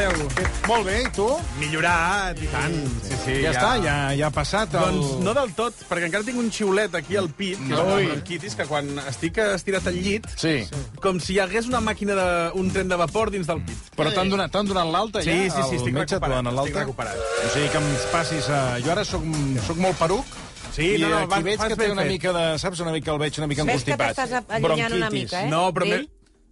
[0.00, 0.46] Esteu?
[0.68, 1.26] Molt bé, i tu?
[1.60, 2.74] Millorat, i tant.
[3.04, 4.98] Sí, sí, Ja, està, ja, ja ha passat el...
[5.00, 7.96] Doncs no del tot, perquè encara tinc un xiulet aquí al pit, que és una
[8.08, 10.54] bronquitis, que quan estic estirat al llit, Sí,
[11.02, 12.28] com si hi hagués una màquina de...
[12.60, 13.90] un tren de vapor dins del pit.
[13.96, 15.56] però t'han donat, donat l'alta Sí, ja?
[15.56, 17.26] sí, sí, estic recuperat, estic recuperat.
[17.46, 18.62] O sigui que em passis a...
[18.84, 19.26] Jo ara soc,
[19.66, 20.38] soc molt peruc,
[20.70, 22.10] Sí, i no, no, aquí vas- veig que té una fet.
[22.12, 22.42] mica de...
[22.62, 22.78] Saps?
[22.84, 24.14] Una mica el veig una mica Ves que encostipat.
[24.20, 25.48] t'estàs allunyant una mica, eh?
[25.50, 26.04] No, però m'he...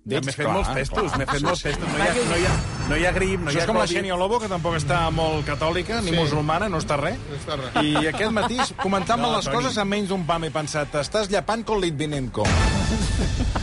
[0.04, 0.22] D'ell?
[0.22, 1.88] D'ells, M'he fet clar, molts testos, m'he fet molts testos.
[1.92, 2.52] No hi ha, no hi ha,
[2.88, 3.86] no hi ha grip, no Això hi és ha com la.
[3.90, 7.18] Xènia Lobo, que tampoc està molt catòlica, ni musulmana, no està res.
[7.82, 9.56] I aquest matí, comentant-me No, les Toni.
[9.58, 12.46] coses, amb menys d'un pam he pensat, estàs llapant com Litvinenko.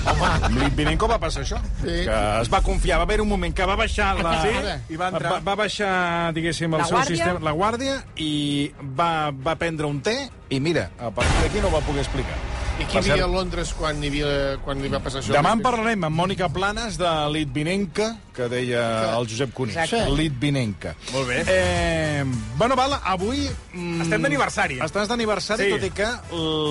[0.06, 1.58] Home, amb Litvinenko va passar això.
[1.82, 1.96] Sí.
[2.06, 4.36] Que es va confiar, va haver un moment que va baixar la...
[4.44, 4.54] Sí,
[4.94, 5.32] i va entrar.
[5.38, 7.16] Va, va baixar, diguéssim, el La seu guàrdia?
[7.16, 10.20] sistema, la guàrdia, i va, va prendre un té,
[10.54, 12.38] i mira, a partir d'aquí no ho va poder explicar.
[12.76, 14.30] I qui hi havia cert, a Londres quan, hi havia,
[14.66, 15.32] quan li va passar això?
[15.32, 18.82] Demà en parlarem amb Mònica Planes de Litvinenka, que deia
[19.16, 19.72] el Josep Cuní.
[19.72, 20.10] Exacte.
[20.18, 20.92] Litvinenka.
[21.14, 21.38] Molt bé.
[21.48, 22.26] Eh,
[22.60, 23.46] bueno, val, avui...
[23.72, 24.82] Mm, Estem d'aniversari.
[24.84, 25.72] Estàs d'aniversari, Sí.
[25.78, 26.12] tot i que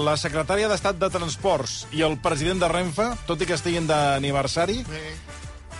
[0.04, 4.82] la secretària d'Estat de Transports i el president de Renfe, tot i que estiguin d'aniversari,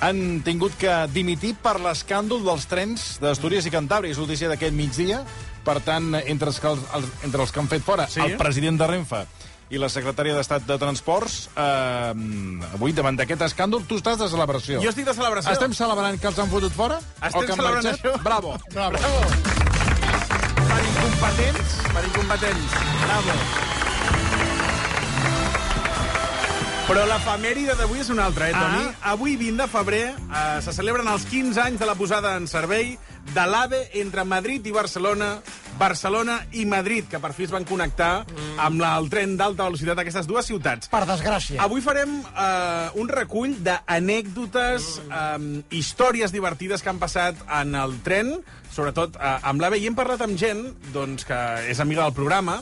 [0.01, 4.17] han tingut que dimitir per l'escàndol dels trens d'Astúries i Cantàbria.
[4.17, 5.21] És notícia d'aquest migdia.
[5.65, 8.21] Per tant, entre els, que, els, entre els que han fet fora Sí.
[8.21, 9.23] el president de Renfe
[9.75, 14.81] i la secretària d'Estat de Transports, eh, avui, davant d'aquest escàndol, tu estàs de celebració.
[14.85, 15.53] Jo estic de celebració.
[15.53, 17.01] Estem celebrant que els han fotut fora?
[17.21, 18.05] Estem o que celebrant marxat?
[18.05, 18.23] això.
[18.29, 18.57] Bravo.
[18.73, 18.97] Bravo.
[20.65, 22.83] Per incompetents, per incompetents.
[23.05, 23.39] Bravo.
[26.85, 28.83] Però l'efemèride d'avui és una altra, eh, Toni?
[28.91, 29.13] Ah.
[29.15, 32.99] Avui, 20 de febrer, eh, se celebren els 15 anys de la posada en servei
[33.33, 35.39] de l'AVE entre Madrid i Barcelona,
[35.79, 38.25] Barcelona i Madrid, que per fi es van connectar
[38.63, 40.91] amb la, el tren d'alta velocitat d'aquestes dues ciutats.
[40.93, 41.63] Per desgràcia.
[41.65, 48.37] Avui farem eh, un recull d'anècdotes, eh, històries divertides que han passat en el tren,
[48.75, 52.61] sobretot eh, amb l'AVE, i hem parlat amb gent doncs, que és amiga del programa,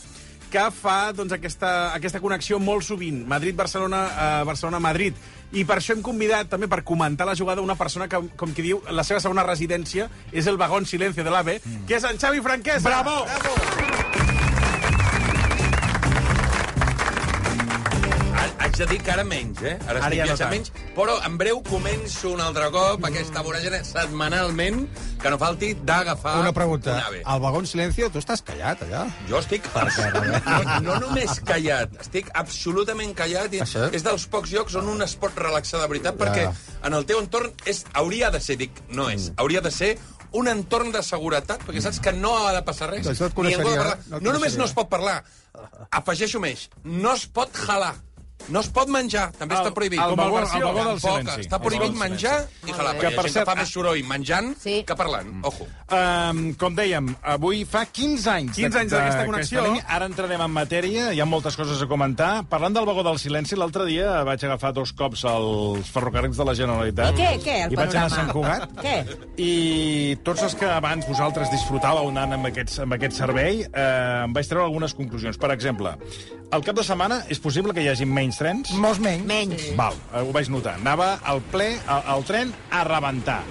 [0.53, 5.17] que fa doncs, aquesta, aquesta connexió molt sovint, Madrid-Barcelona, eh, Barcelona-Madrid.
[5.53, 8.65] I per això hem convidat també per comentar la jugada una persona que, com qui
[8.65, 12.41] diu, la seva segona residència és el vagón silencio de l'AVE, que és en Xavi
[12.41, 12.89] Franquesa.
[12.89, 13.82] Bravo!
[18.73, 19.75] Haig de dir que ara menys, eh?
[19.85, 20.53] Ara, Ara estic ja no viatjant tant.
[20.55, 24.79] menys, però en breu començo un altre cop aquesta voràgina setmanalment
[25.21, 26.95] que no falti d'agafar Una pregunta.
[26.95, 27.21] un ave.
[27.35, 29.03] Al vagón silencio, tu estàs callat, allà?
[29.29, 29.67] Jo estic...
[29.77, 33.91] No, no només callat, estic absolutament callat i Això?
[33.93, 37.21] és dels pocs llocs on un es pot relaxar de veritat perquè en el teu
[37.21, 39.99] entorn és, hauria de ser, dic, no és, hauria de ser
[40.33, 43.05] un entorn de seguretat, perquè saps que no ha de passar res.
[43.05, 43.99] Doncs no et coneixeria, parlar.
[44.09, 45.19] no et no només no es pot parlar,
[45.93, 47.93] afegeixo més, no es pot jalar.
[48.49, 49.99] No es pot menjar, també El- està prohibit.
[50.01, 51.41] el Com vagó- versió, el vagó del silenci.
[51.49, 52.71] Està El prohibit menjar silenci.
[52.71, 52.99] i jalar.
[52.99, 54.83] Que, perquè ha gent fa més soroll menjant Sí.
[54.85, 55.45] que parlant.
[55.45, 55.67] Ojo.
[55.93, 59.63] Um, com dèiem, avui fa 15 anys 15 anys d'aquesta connexió.
[59.65, 59.85] línia.
[59.89, 62.45] Ara entrarem en matèria, hi ha moltes coses a comentar.
[62.49, 66.55] Parlant del vagó del silenci, l'altre dia vaig agafar dos cops els ferrocarrils de la
[66.55, 67.13] Generalitat.
[67.19, 68.11] I què, què, el I vaig anar a?
[68.11, 68.71] Sant Cugat.
[68.83, 69.07] Què?
[69.39, 74.33] I tots els que abans vosaltres disfrutàveu anant amb, aquests, amb aquest servei, eh, em
[74.33, 75.37] vaig treure algunes conclusions.
[75.39, 75.97] Per exemple,
[76.51, 78.73] al cap de setmana és possible que hi hagi menys trens?
[78.81, 79.27] Molts menys.
[79.29, 79.67] Menys.
[79.79, 80.77] Val, eh, ho vaig notar.
[80.81, 83.43] Anava al ple, al, al tren, a rebentar.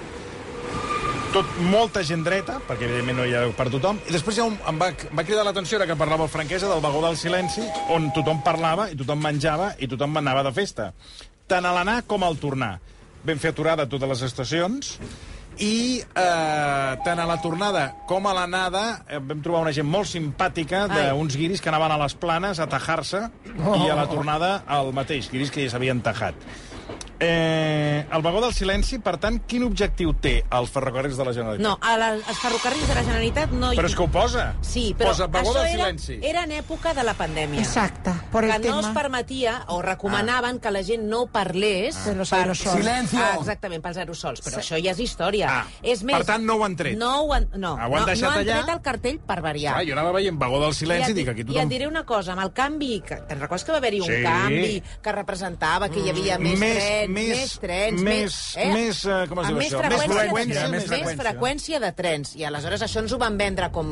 [1.31, 4.57] Tot, molta gent dreta, perquè evidentment no hi ha per tothom, i després ja un,
[4.67, 7.63] em, va, em va cridar l'atenció, que parlava el franquesa, del vagó del silenci,
[7.95, 10.89] on tothom parlava, i tothom menjava, i tothom anava de festa.
[11.47, 12.73] Tant a l'anar com al tornar.
[13.23, 14.97] Vam fer aturada a totes les estacions,
[15.59, 20.09] i eh, tant a la tornada com a l'anada eh, vam trobar una gent molt
[20.09, 23.25] simpàtica d'uns guiris que anaven a les planes a tajar-se
[23.57, 23.75] oh.
[23.83, 26.37] i a la tornada el mateix, guiris que ja s'havien tajat.
[27.23, 31.61] Eh, el vagó del silenci, per tant, quin objectiu té els ferrocarrils de la Generalitat?
[31.63, 33.77] No, a la, als ferrocarrils de la Generalitat no hi...
[33.77, 34.45] Però és que ho posa.
[34.65, 36.17] Sí, però posa vagó això del era, silenci.
[36.25, 37.61] era en època de la pandèmia.
[37.61, 38.89] Exacte, por el que no tema.
[38.89, 42.39] es permetia o recomanaven que la gent no parlés los per...
[42.39, 42.79] aerosols.
[42.81, 43.19] Silencio.
[43.21, 44.41] Ah, exactament, pels aerosols.
[44.41, 45.51] Però això ja és història.
[45.61, 46.97] Ah, és més, per tant, no ho han tret.
[46.97, 48.57] No ho han, no, Ah, ho han no, deixat no han allà?
[48.63, 49.75] tret el cartell per variar.
[49.77, 51.69] Clar, jo anava veient vagó del silenci i, dic, aquí I et tothom...
[51.77, 52.97] diré una cosa, amb el canvi...
[53.05, 54.19] que- Te'n recordes que va haver-hi un Sí.
[54.25, 57.31] canvi que representava que hi havia més, més, trens més...
[57.37, 58.67] més trens, més, eh?
[58.73, 59.81] més, eh, com es diu més això?
[59.83, 61.21] freqüència, freqüència, de, més més freqüència.
[61.23, 62.35] freqüència de trens.
[62.39, 63.91] I aleshores això ens ho van vendre com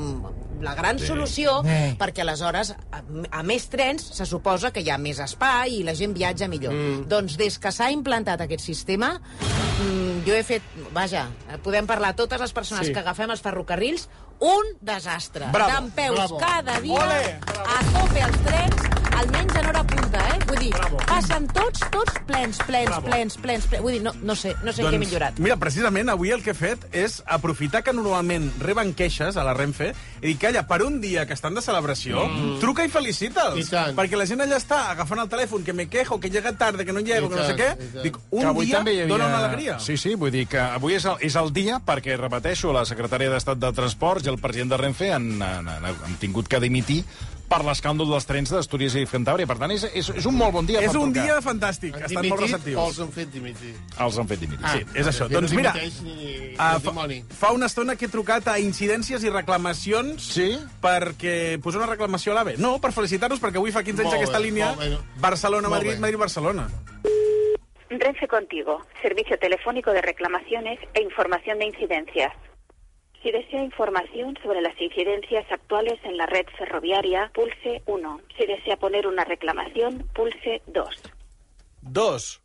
[0.61, 1.93] la gran solució, Eh.
[1.99, 3.01] perquè aleshores, a,
[3.31, 6.73] a més trens, se suposa que hi ha més espai i la gent viatja millor.
[6.75, 7.05] Mm.
[7.11, 10.61] Doncs des que s'ha implantat aquest sistema, mm, jo he fet...
[10.91, 11.27] Vaja,
[11.63, 12.89] podem parlar totes les persones Sí.
[12.91, 12.93] sí.
[12.93, 15.47] que agafem els ferrocarrils, un desastre.
[15.51, 16.37] Bravo, D'en peus bravo.
[16.39, 20.37] cada dia, Ole, a tope els trens, almenys en hora punta, eh?
[20.47, 20.69] Vull dir,
[21.07, 23.83] passen tots, tots plens, plens, plens, plens, plens.
[23.83, 25.41] Vull dir, no, no sé, no sé doncs, què he millorat.
[25.43, 29.55] Mira, precisament avui el que he fet és aprofitar que normalment reben queixes a la
[29.57, 32.59] Renfe i dir, calla, per un dia que estan de celebració, mm.
[32.63, 33.59] truca i felicita'ls.
[33.59, 33.97] I tant.
[33.99, 36.95] Perquè la gent allà està agafant el telèfon, que me quejo, que llega tarde, que
[36.95, 37.71] no llego, que no sé què.
[37.99, 39.11] Dic, que un avui dia també hi havia...
[39.11, 39.79] dona una alegria.
[39.83, 43.33] Sí, sí, vull dir que avui és el, és el dia perquè, repeteixo, la secretària
[43.33, 47.03] d'Estat de Transports i el president de Renfe han, han, han, han tingut que dimitir
[47.49, 49.47] per l'escàndol dels trens d'Astúries i Cantàbria.
[49.49, 51.23] Per tant, és, és, és un molt bon dia És per un trucar.
[51.25, 52.87] dia fantàstic, Han estan molt dimitit o receptius.
[52.87, 53.73] els han fet dimitir?
[54.05, 54.65] Els han fet dimitir.
[54.65, 54.85] Ah, sí.
[54.93, 55.27] És això.
[55.27, 55.81] que Doncs no mira, ni
[56.53, 57.07] el fa,
[57.47, 60.59] fa una estona que he trucat a incidències i reclamacions Sí?
[60.81, 62.57] perquè posar una reclamació a l'AVE.
[62.57, 65.01] No, per felicitar-los, perquè avui fa 15 anys Molt aquesta bé, línia molt.
[65.19, 66.01] Barcelona-Madrid, Molt.
[66.01, 66.69] Madrid-Barcelona.
[67.89, 72.31] Renfe Contigo, servicio telefónico de reclamaciones e información de incidencias.
[73.21, 78.21] Si desea información sobre las incidencias actuales en la red ferroviaria, pulse 1.
[78.37, 80.87] Si desea poner una reclamación, pulse 2.
[81.81, 82.41] Dos.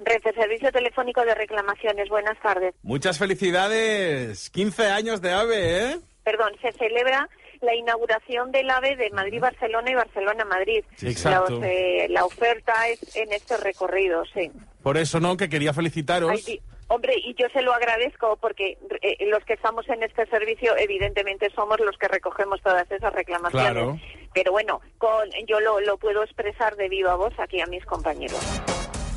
[0.00, 2.74] Renfe Servicio Telefónico de Reclamaciones, buenas tardes.
[2.82, 4.48] Muchas felicidades.
[4.50, 5.98] 15 años de AVE, ¿eh?
[6.24, 7.28] Perdón, se celebra
[7.60, 10.84] la inauguración del AVE de Madrid-Barcelona y Barcelona-Madrid.
[10.96, 11.54] Sí, exacto.
[11.54, 14.50] Los, eh, la oferta es en este recorrido, sí.
[14.82, 15.36] Por eso, ¿no?
[15.36, 16.30] Que quería felicitaros.
[16.30, 20.76] Ay, hombre, y yo se lo agradezco porque eh, los que estamos en este servicio,
[20.76, 23.72] evidentemente somos los que recogemos todas esas reclamaciones.
[23.72, 23.98] Claro.
[24.34, 28.40] Pero bueno, con, yo lo, lo puedo expresar de viva voz aquí a mis compañeros.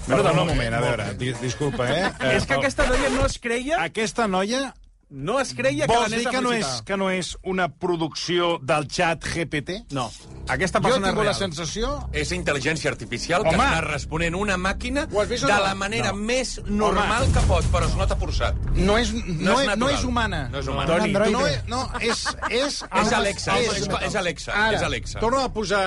[0.07, 2.11] Perdona un moment, a veure, di, disculpa, eh?
[2.19, 3.81] eh És que aquesta noia no es creia...
[3.83, 4.73] Aquesta noia
[5.11, 7.65] No es creia que vols l'anés dir a que no, és, que no és una
[7.67, 9.81] producció del xat GPT?
[9.91, 10.05] No.
[10.49, 11.91] Aquesta Jo persona tinc és la sensació...
[12.13, 13.51] És intel·ligència artificial Home!
[13.51, 15.59] que està responent una màquina de no?
[15.61, 16.17] la manera No.
[16.17, 18.55] més normal que pot, però es nota forçat.
[18.75, 20.47] No és, no, No és no és humana.
[20.51, 20.87] No és humana.
[20.87, 21.31] Toni, Androide.
[21.31, 22.25] no, és, no, és...
[22.49, 25.19] És, És Alexa, és, és Alexa, Ara, és Alexa.
[25.19, 25.81] torno a posar...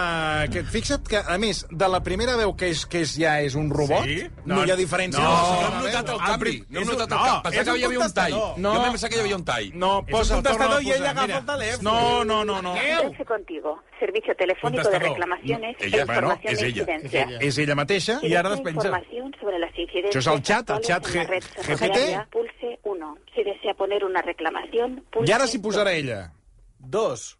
[0.48, 0.68] Aquest.
[0.74, 3.70] Fixa't que, a més, de la primera veu que és, que és ja és un
[3.70, 4.24] robot, Sí?
[4.46, 5.20] no, hi ha diferència.
[5.22, 6.54] No, no segona hem notat el canvi.
[6.70, 7.42] No hem notat el no, canvi.
[7.50, 8.34] Pensava que hi havia un tall.
[8.64, 8.74] No.
[8.74, 9.70] Jo em pensava que hi havia un tall.
[9.74, 11.84] No, posa, un contestador i ell agafa posar, el telèfon.
[11.84, 12.74] No, no, no, no.
[13.28, 16.80] Contigo, servicio telefónico de reclamaciones Ella, e bueno, es de ella.
[16.82, 17.28] incidencias.
[17.30, 17.38] ella.
[17.40, 18.18] És ella mateixa.
[18.20, 18.76] Si I ara despenja.
[18.88, 21.98] información sobre las incidencias Això és el xat, el xat red GPT.
[22.30, 23.18] pulse 1.
[23.34, 25.98] Si desea poner una reclamación, pulse I ara s'hi posarà dos.
[25.98, 26.32] ella.
[26.78, 27.38] Dos.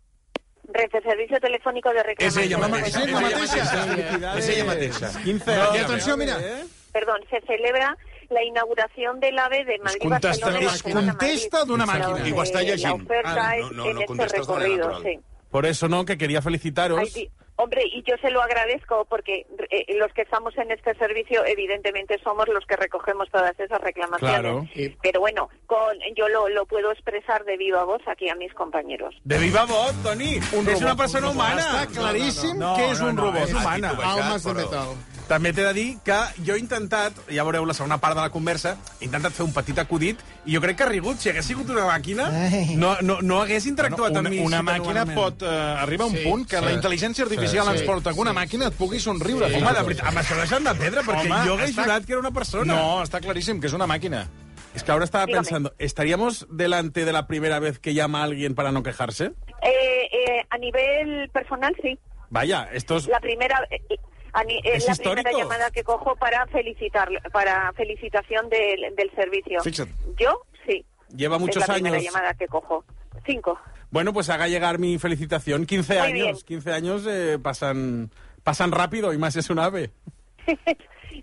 [0.66, 2.46] Renfe Servicio Telefónico de És Reclamaciones.
[2.46, 2.86] ella mateixa.
[2.88, 4.38] és ella És ella mateixa.
[4.38, 5.20] És ella mateixa.
[5.22, 5.76] 15 No, anys.
[5.76, 6.36] i atenció, mira.
[6.40, 6.64] Eh?
[6.92, 7.96] Perdón, se celebra
[8.30, 11.68] la inauguración del AVE de Madrid contesta- Barcelona y es contesta Madrid.
[11.68, 12.28] d'una La- màquina.
[12.28, 13.10] I ho està llegint.
[13.24, 15.02] Ah, es no, no, no este contestes de manera natural.
[15.02, 15.18] sí.
[15.54, 16.04] Por eso, ¿no?
[16.04, 16.98] Que quería felicitaros.
[17.14, 21.44] Ay, hombre, y yo se lo agradezco porque eh, los que estamos en este servicio,
[21.46, 24.40] evidentemente somos los que recogemos todas esas reclamaciones.
[24.40, 24.66] Claro.
[24.74, 28.52] Y- Pero bueno, con, yo lo, lo puedo expresar de viva voz aquí a mis
[28.52, 29.14] compañeros.
[29.22, 30.40] De viva voz, Toni.
[30.54, 31.52] Un robot, una persona un robot.
[31.52, 31.86] humana.
[31.94, 32.12] No,
[32.72, 33.42] no, que no, un no, robot.
[33.48, 33.92] és humana.
[33.92, 35.13] Vaig Almes de.
[35.28, 38.28] També t'he de dir que jo he intentat, ja veureu la segona part de la
[38.30, 41.16] conversa, he intentat fer un petit acudit i jo crec que ha rigut.
[41.18, 42.26] Si hagués sigut una màquina,
[42.76, 44.40] no, no, no hagués interactuat una, amb mi.
[44.44, 46.64] una màquina pot uh, arribar a un Sí, punt que sí.
[46.66, 48.38] la intel·ligència artificial Sí, ens sí, porta que una sí.
[48.42, 49.48] màquina et pugui somriure.
[49.48, 52.12] Home, de veritat, amb això deixant de pedra, perquè Home, jo hagués està- jurat que
[52.12, 52.74] era una persona.
[52.74, 54.26] No, està claríssim que és una màquina.
[54.74, 55.40] Es que ahora estaba Dígame.
[55.44, 59.32] pensando, ¿estaríamos delante de la primera vez que llama a alguien para no quejarse?
[59.62, 61.96] Eh, eh, a nivel personal, sí.
[62.28, 63.06] Vaya, esto es...
[63.06, 63.80] La primera, eh,
[64.34, 65.38] a ni- Es es la primera histórico.
[65.38, 69.60] llamada que cojo para felicitar, para felicitación del, del servicio.
[69.62, 69.90] Fíjate.
[70.18, 70.84] Yo, sí.
[71.16, 72.12] Lleva muchos es la primera años.
[72.12, 72.84] llamada que cojo.
[73.24, 73.58] Cinco.
[73.90, 75.66] Bueno, pues haga llegar mi felicitación.
[75.66, 76.60] 15 Muy años, bien.
[76.62, 78.10] 15 años eh, pasan,
[78.42, 79.90] pasan rápido y más es un ave.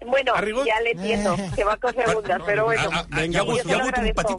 [0.05, 0.33] Bueno,
[0.65, 2.81] ya le entiendo que va con segundas, pero bueno.
[2.85, 3.75] Ah, ah, ah, Venga, yo hagut un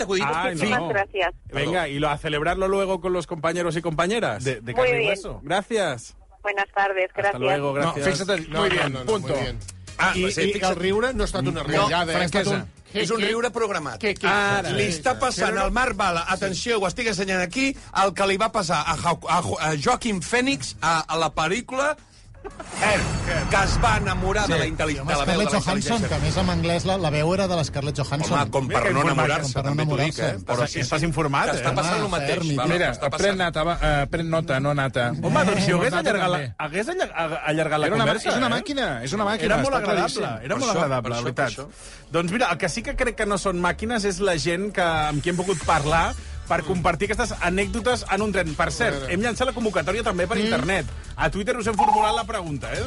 [0.02, 0.24] acudit.
[0.26, 0.88] Ay, Muchísimas no.
[0.88, 1.34] gracias.
[1.52, 4.42] Venga, y lo, a celebrarlo luego con los compañeros y compañeras.
[4.44, 5.08] De, de Muy bien.
[5.08, 5.40] hueso.
[5.44, 6.16] Gracias.
[6.42, 7.34] Buenas tardes, gracias.
[7.34, 8.06] Hasta luego, No, gracias.
[8.18, 9.28] fixa't, No, muy no, bien, no, no, punto.
[9.34, 9.58] muy bien.
[9.98, 12.16] Ah, I, sí, i el riure no ha estat una riallada, eh?
[12.16, 12.64] ha estat franquesa.
[12.64, 12.82] un...
[13.02, 13.98] És un riure programat.
[14.00, 14.68] Que, que, Ara.
[14.76, 17.70] Li està passant al Marc Bala, atenció, ho estic ensenyant aquí,
[18.02, 21.30] el que li va passar a, Jo- a, Jo- a Joaquim Fènix a, a la
[21.32, 21.94] pel·lícula
[22.42, 26.14] que es va enamorar de la intel·ligència, de la veu de Scarlett la Johansson, que
[26.14, 26.20] a intel·ligència.
[26.24, 28.34] més en anglès la, la veu era de la Scarlett Johansson.
[28.38, 30.30] Home, com per no enamorar-se, com per no també t'ho dic, eh?
[30.32, 30.46] enamorar-se.
[30.48, 31.76] Però Estàs- estàs informat, que està eh?
[31.78, 32.32] passant el mateix.
[32.32, 35.06] ferm, va, Mira, està pren nata, va, uh, pren nota, no nata.
[35.22, 38.28] Home, doncs si ho hagués Nota allargat la, hagués allargat, la Era una, conversa...
[38.30, 38.54] és una eh?
[38.56, 39.48] màquina, és una màquina.
[39.52, 41.88] Era molt agradable, era molt agradable, la veritat.
[42.12, 44.82] Doncs mira, el que sí que crec que no són màquines és la gent que,
[44.82, 46.10] amb qui hem pogut parlar
[46.52, 48.50] per compartir aquestes anècdotes en un tren.
[48.58, 50.90] Per cert, hem llançat la convocatòria també per internet.
[51.16, 52.84] A Twitter us hem formulat la pregunta, eh?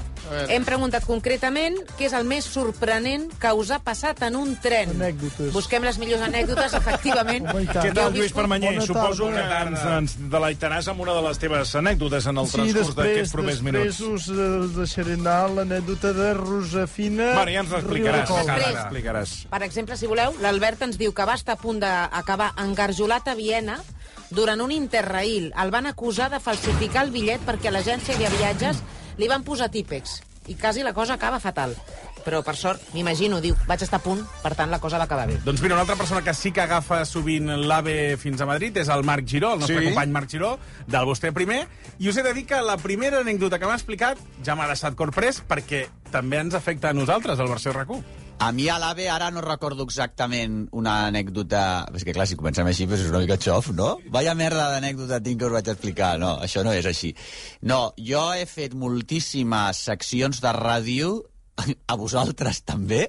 [0.54, 4.92] Hem preguntat concretament què és el més sorprenent que us ha passat en un tren.
[4.96, 5.50] Anècdotes.
[5.54, 7.48] Busquem les millors anècdotes, efectivament.
[7.50, 7.70] Tant.
[7.80, 8.76] Què tal, Lluís Permanyer?
[8.76, 9.72] Bona Suposo que tarda.
[9.72, 9.86] ens,
[10.20, 13.62] ens deleitaràs amb una de les teves anècdotes en el Sí, transcurs després, d'aquests propers
[13.64, 14.02] després minuts.
[14.02, 17.32] us eh, deixaré anar l'anècdota de Rosafina...
[17.40, 18.30] Bueno, ja ens l'explicaràs.
[18.94, 19.36] Després.
[19.50, 23.36] Per exemple, si voleu, l'Albert ens diu que va estar a punt d'acabar engarjolat a
[23.38, 23.55] Viena
[24.32, 25.52] durant un interrail.
[25.62, 28.82] El van acusar de falsificar el bitllet perquè a l'agència de viatges
[29.18, 30.22] li van posar típex.
[30.48, 31.76] I quasi la cosa acaba fatal.
[32.26, 35.28] Però, per sort, m'imagino, diu, vaig estar a punt, per tant, la cosa va acabar
[35.30, 35.38] bé.
[35.46, 38.90] Doncs mira, una altra persona que sí que agafa sovint l'AVE fins a Madrid és
[38.90, 39.86] el Marc Giró, el nostre Sí.
[39.86, 40.58] company Marc Giró,
[40.88, 41.68] del Vostè Primer,
[42.00, 44.96] i us he de dir que la primera anècdota que m'ha explicat ja m'ha deixat
[44.96, 48.02] corprès perquè també ens afecta a nosaltres, el versió RAC1.
[48.38, 51.86] A mi a l'AVE ara no recordo exactament una anècdota...
[51.96, 53.94] És que clar, si comencem així doncs és una mica xof, no?
[54.12, 56.16] Vaya merda d'anècdota tinc que us vaig explicar.
[56.20, 57.14] No, això no és així.
[57.64, 61.16] No, jo he fet moltíssimes seccions de ràdio
[61.88, 63.06] a vosaltres també,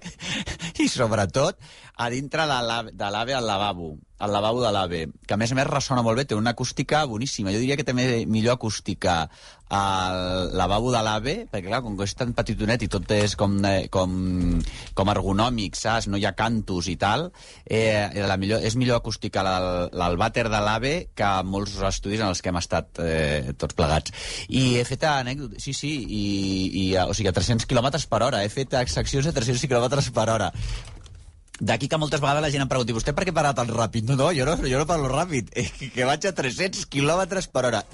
[0.82, 1.58] i sobretot
[1.96, 5.56] a dintre de l'AVE de al lavabo, al lavabo de l'AVE, que a més a
[5.56, 7.52] més ressona molt bé, té una acústica boníssima.
[7.52, 9.30] Jo diria que té millor acústica
[9.68, 13.56] al lavabo de l'AVE, perquè clar, com que és tan petitonet i tot és com,
[13.64, 14.60] eh, com,
[14.94, 16.06] com ergonòmic, saps?
[16.12, 17.30] No hi ha cantos i tal,
[17.64, 22.42] eh, la millor, és millor acústica l'al- l'alvàter de l'AVE que molts estudis en els
[22.42, 24.12] que hem estat eh, tots plegats.
[24.48, 26.24] I he fet anècdotes, sí, sí, i,
[26.84, 28.44] i, o sigui, a 300 km per hora.
[28.44, 30.52] He fet seccions a 300 km per hora.
[31.60, 34.04] D'aquí que moltes vegades la gent em pregunti vostè per què para tan ràpid?
[34.10, 37.64] No, no, jo no, jo no parlo ràpid, eh, que vaig a 300 km per
[37.70, 37.84] hora.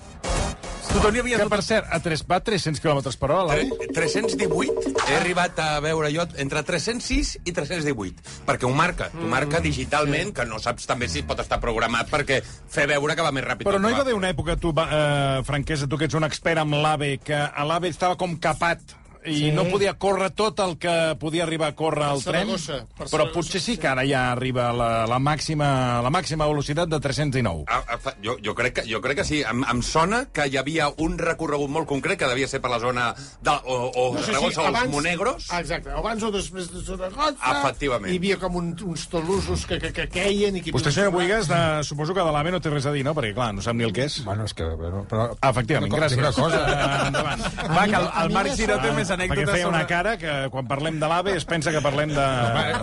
[0.92, 3.54] Tu, Toni, havies Que, per cert, a tres, va a 300 km per hora?
[3.54, 9.30] Tre- 318, he arribat a veure jo entre 306 i 318, perquè ho marca, t'ho
[9.30, 13.32] marca digitalment, que no saps també si pot estar programat perquè fer veure que va
[13.32, 13.64] més ràpid.
[13.70, 16.60] Però no hi va haver una època, tu, eh, Franquesa, tu que ets un expert
[16.60, 19.50] amb l'AVE, que a l'AVE estava com capat i Sí.
[19.52, 23.32] no podia córrer tot el que podia arribar a córrer el tren, per però Saragossa,
[23.32, 27.64] potser sí que ara ja arriba la, la, màxima, la màxima velocitat de 309.
[27.68, 29.42] Ah, ah, fa- jo, jo, crec que, jo crec que sí.
[29.42, 32.80] Em, em sona que hi havia un recorregut molt concret, que devia ser per la
[32.80, 35.46] zona de, o, o No sé si Saragossa o els abans- Monegros.
[35.50, 37.36] Ah, Exacte, abans o després de Saragossa.
[37.60, 38.12] Efectivament.
[38.12, 40.56] Hi havia com un, uns tolusos que, que, que queien...
[40.56, 43.04] I que Vostè, senyor Boigas, de, suposo que de l'AVE no té res a dir,
[43.06, 43.14] no?
[43.14, 44.18] Perquè, clar, no sap ni el que és.
[44.26, 44.64] Bueno, és que...
[44.82, 45.28] Però, però...
[45.50, 46.18] Efectivament, co- gràcies.
[46.18, 46.60] una cosa.
[47.08, 47.42] Endavant.
[47.70, 49.88] Va, que el, a el Marc Giró té sona- més Perquè anècdotes feia una sobre...
[49.94, 52.26] cara que quan parlem de l'AVE es pensa que parlem de,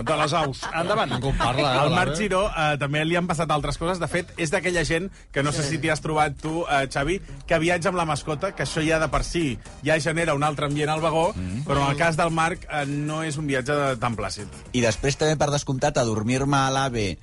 [0.06, 0.62] de les aus.
[0.72, 1.10] Endavant.
[1.16, 2.14] Ningú parla, eh, Al Marc.
[2.18, 3.98] Giró eh, també li han passat altres coses.
[4.02, 7.20] De fet, és d'aquella gent que no sé si t'hi has trobat tu, eh, Xavi,
[7.46, 10.66] que viatja amb la mascota, que això ja de per si ja genera un altre
[10.70, 11.62] ambient al vagó, Mm.
[11.66, 14.46] però en el cas del Marc eh, no és un viatge tan plàcid.
[14.72, 17.18] I després també, per descomptat, a dormir-me a l'AVE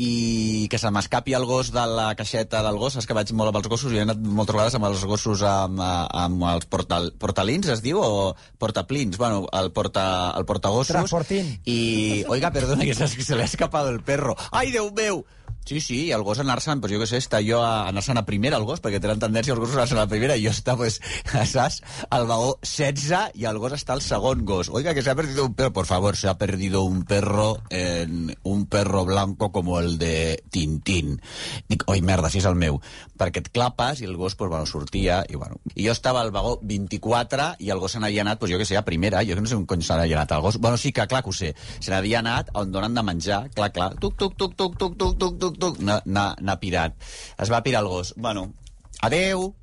[0.00, 3.52] i que se m'escapi el gos de la caixeta del gos, és que vaig molt
[3.52, 7.10] amb els gossos i he anat moltes vegades amb els gossos amb, amb els portal,
[7.20, 8.30] portalins, es diu, o
[8.62, 10.06] portaplins, bueno, el, porta,
[10.38, 10.94] el portagossos.
[10.94, 11.52] Transportín.
[11.68, 14.36] I, oiga, perdona, que se, se le ha escapado el perro.
[14.50, 15.24] Ai, Déu meu!
[15.70, 18.24] Sí, sí, i el gos anar-se'n, pues jo què sé, està jo a anar-se'n a
[18.26, 20.74] primera, el gos, perquè tenen tendència els gossos a anar-se'n a primera, i jo està,
[20.74, 20.96] pues,
[21.52, 21.76] saps,
[22.10, 24.66] al vagó 16, i el gos està al segon gos.
[24.74, 28.34] Oiga, que se ha perdido un perro, por favor, se ha perdido un perro, en
[28.42, 31.20] un perro blanco como el de Tintín.
[31.68, 32.80] Dic, oi, merda, si és el meu.
[33.20, 35.60] Perquè et clapes, i el gos, pues, bueno, sortia, i bueno.
[35.76, 38.66] I jo estava al vagó 24, i el gos se n'havia anat, pues jo què
[38.66, 40.58] sé, a primera, jo que no sé on cony se n'havia anat el gos.
[40.58, 43.70] Bueno, sí que, clar que ho sé, se n'havia anat on donen de menjar, clar,
[43.70, 46.92] clar, tuc, tuc, tuc, tuc, tuc, tuc, tuc, tuc, n'ha n'ha pirat.
[47.38, 48.14] Es va pirar el gos.
[48.16, 48.52] Bueno,
[49.00, 49.54] adeu.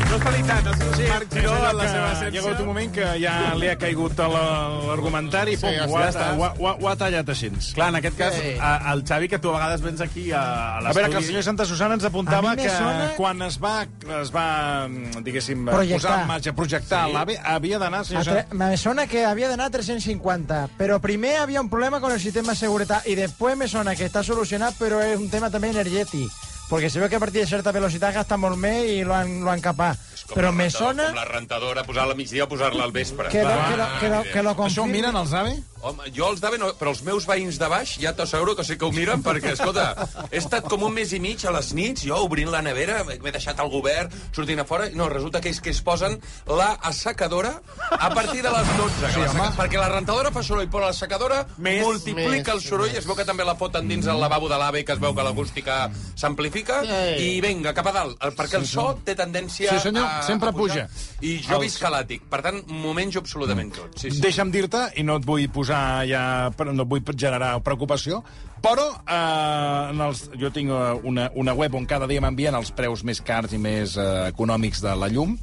[0.09, 2.41] No és veritat, ha sigut Marc Giró És en la seva Hi ha essència.
[2.41, 5.97] hagut un moment que ja li ha caigut a la- l'argumentari i pum, ja ho,
[5.99, 6.31] ha, està.
[6.33, 7.49] ho, ho, ha, ho ha tallat així.
[7.75, 8.55] Clar, en aquest cas, Sí.
[8.59, 10.95] a, el Xavi, que tu a vegades vens aquí a, a A l'estudi...
[11.03, 13.85] veure, que el senyor Santa Susana ens apuntava A que sona- quan es va,
[14.21, 14.87] es va
[15.21, 16.01] diguéssim, Projectar.
[16.01, 17.13] posar en marxa, projectar sí.
[17.13, 17.99] l'AVE, havia d'anar...
[18.01, 22.01] A tre- me sona que había de anar a 350, pero primero había un problema
[22.01, 25.29] con el sistema de seguridad y después me sona que está solucionado, pero es un
[25.29, 26.33] tema también energético.
[26.69, 29.39] Porque se ve que a partir de cierta velocidad gasta molt més i lo han,
[29.43, 29.97] lo han capaz.
[30.29, 33.29] Com Però me sona Com la rentadora, posar-la al migdia o posar-la al vespre.
[33.33, 35.55] que lo, Va, que lo, que lo, que lo Això ho miren els AVE?
[35.81, 38.75] Home, jo els d'AVE no, però els meus veïns de baix ja t'asseguro que sí
[38.75, 39.93] que ho miren perquè, escolta,
[40.29, 43.31] he estat com un mes i mig a les nits, jo obrint la nevera, m'he
[43.31, 46.17] deixat el govern, sortint a fora, i no, resulta que ells que es posen
[46.51, 47.53] la assecadora
[47.91, 49.13] a partir de les 12.
[49.13, 52.61] Sí, la seca, perquè la rentadora fa soroll, però la secadora Més, multiplica més, el
[52.65, 55.15] soroll, es veu que també la foten dins el lavabo de l'AVE, que es veu
[55.15, 55.79] que l'acústica
[56.19, 56.81] s'amplifica,
[57.23, 60.55] i vinga, cap a dalt, perquè el so té tendència Sí, senyor, a, sempre a
[60.59, 60.87] pujar.
[60.91, 61.23] puja.
[61.23, 63.95] I jo visc a l'àtic, per tant, m'ho menjo absolutament tot.
[63.95, 64.19] Sí, sí.
[64.23, 65.68] Deixa'm dir-te, i no et vull posar
[66.09, 66.23] ja...
[66.57, 68.21] però No vull generar preocupació,
[68.63, 72.71] però eh, en els, jo tinc eh, una, una web on cada dia m'envien els
[72.75, 75.37] preus més cars i més eh, econòmics de la llum,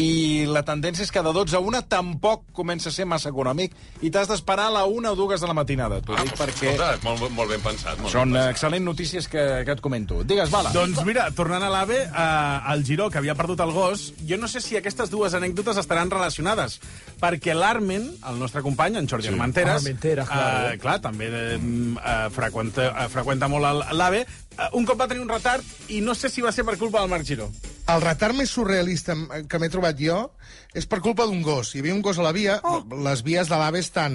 [0.00, 3.74] i la tendència és que de 12 a 1 tampoc comença a ser massa econòmic
[4.00, 6.00] i t'has d'esperar a la 1 o 2 de la matinada.
[6.00, 7.98] T'ho dic perquè Escolta, molt, molt ben pensat.
[8.00, 8.54] Molt són ben pensat.
[8.56, 10.22] excel·lents notícies que, que et comento.
[10.24, 10.72] Digues, Bala.
[10.72, 14.48] Doncs mira, tornant a l'AVE, eh, el Giró, que havia perdut el gos, jo no
[14.48, 16.78] sé si aquestes dues anècdotes estaran relacionades,
[17.20, 19.34] perquè l'Armen, el nostre company, en Jordi sí.
[19.34, 20.72] Armenteres, Armenteres, claro.
[20.72, 25.22] eh, clar, també eh, eh, freqüenta, eh, freqüenta molt l'AVE, eh, un cop va tenir
[25.22, 27.50] un retard i no sé si va ser per culpa del Marc Giró.
[27.90, 29.16] El retard més surrealista
[29.50, 30.18] que m'he trobat jo
[30.78, 31.74] és per culpa d'un gos.
[31.74, 32.80] Hi havia un gos a la via, oh.
[33.04, 34.14] les vies de l'AVE estan,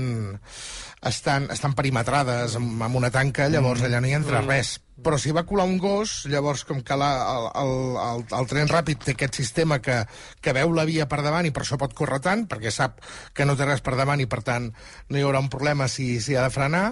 [1.03, 4.77] estan, estan perimetrades amb, amb una tanca, llavors allà no hi entra res.
[5.03, 7.74] Però s'hi va colar un gos, llavors com que la, el, el,
[8.05, 10.00] el, el tren ràpid té aquest sistema que,
[10.41, 13.03] que veu la via per davant i per això pot córrer tant, perquè sap
[13.36, 16.15] que no té res per davant i per tant no hi haurà un problema si,
[16.24, 16.88] si ha de frenar,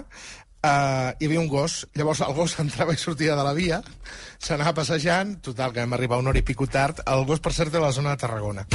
[0.66, 3.78] Uh, hi havia un gos, llavors el gos entrava i sortia de la via,
[4.42, 7.76] s'anava passejant, total, que vam arribar una hora i pico tard, el gos, per cert,
[7.78, 8.66] a la zona de Tarragona.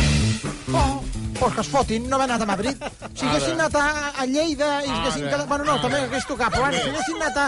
[0.71, 1.00] Oh,
[1.39, 2.83] pues que es fotin, no va anat a Madrid.
[3.15, 3.85] Si haguessin anat a,
[4.21, 5.47] a Lleida i haguessin quedat...
[5.49, 7.47] Bueno, no, també hagués tocat, però bueno, si haguessin anat a,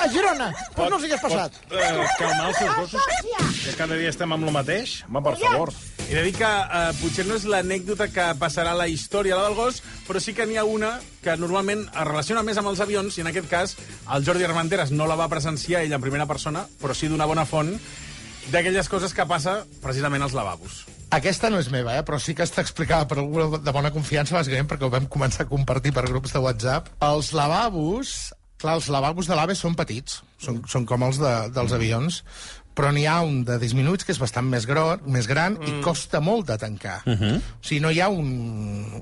[0.00, 1.60] a Girona, pues no s'hagués passat.
[1.70, 5.02] Eh, calmar els seus gossos, que cada dia estem amb el mateix.
[5.10, 5.74] Home, per favor.
[6.06, 9.48] He de dir que eh, potser no és l'anècdota que passarà a la història, la
[9.48, 10.94] del gos, però sí que n'hi ha una
[11.24, 13.76] que normalment es relaciona més amb els avions, i en aquest cas
[14.14, 17.44] el Jordi Armenteres no la va presenciar ell en primera persona, però sí d'una bona
[17.44, 17.74] font,
[18.52, 20.84] d'aquelles coses que passa precisament als lavabos.
[21.14, 22.02] Aquesta no és meva, eh?
[22.06, 25.46] però sí que està explicada per algú de bona confiança, bàsicament perquè ho vam començar
[25.46, 26.90] a compartir per grups de WhatsApp.
[27.06, 28.14] Els lavabos,
[28.58, 32.22] clar, els lavabos de l'AVE són petits, són, són com els de, dels avions,
[32.76, 35.68] però n'hi ha un de disminuïts que és bastant més, gro, més gran mm.
[35.70, 36.98] i costa molt de tancar.
[37.06, 37.38] Uh -huh.
[37.38, 38.28] O sigui, no hi ha un,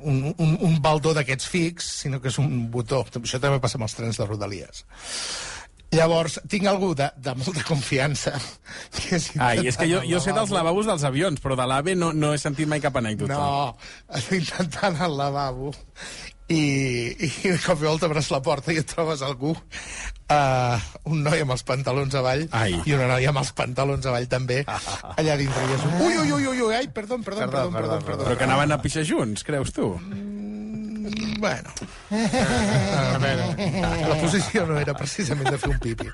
[0.03, 3.05] un, un, un baldó d'aquests fix, sinó que és un botó.
[3.05, 4.85] Això també passa amb els trens de Rodalies.
[5.95, 8.35] Llavors, tinc algú de, de molta confiança.
[8.95, 10.59] Que és Ai, és que jo, jo sé dels lavabo.
[10.59, 13.39] lavabos dels avions, però de l'AVE no, no he sentit mai cap anècdota.
[13.39, 13.75] No,
[14.19, 15.73] estic intentant al lavabo
[16.49, 16.63] i,
[17.25, 20.77] i de cop i volta obres la porta i et trobes algú uh,
[21.09, 22.77] un noi amb els pantalons avall Ai.
[22.85, 24.61] i una noia amb els pantalons avall també
[25.19, 25.97] allà dintre i és un...
[26.05, 28.81] ui, ui, ui, ui, ui, ai, perdó, perdó, perdó, perdó, perdó, Però que anaven a
[28.83, 29.95] pixar junts, creus tu?
[31.39, 31.69] Bueno,
[32.11, 33.47] a veure,
[34.09, 36.09] la posició no era precisament de fer un pipi.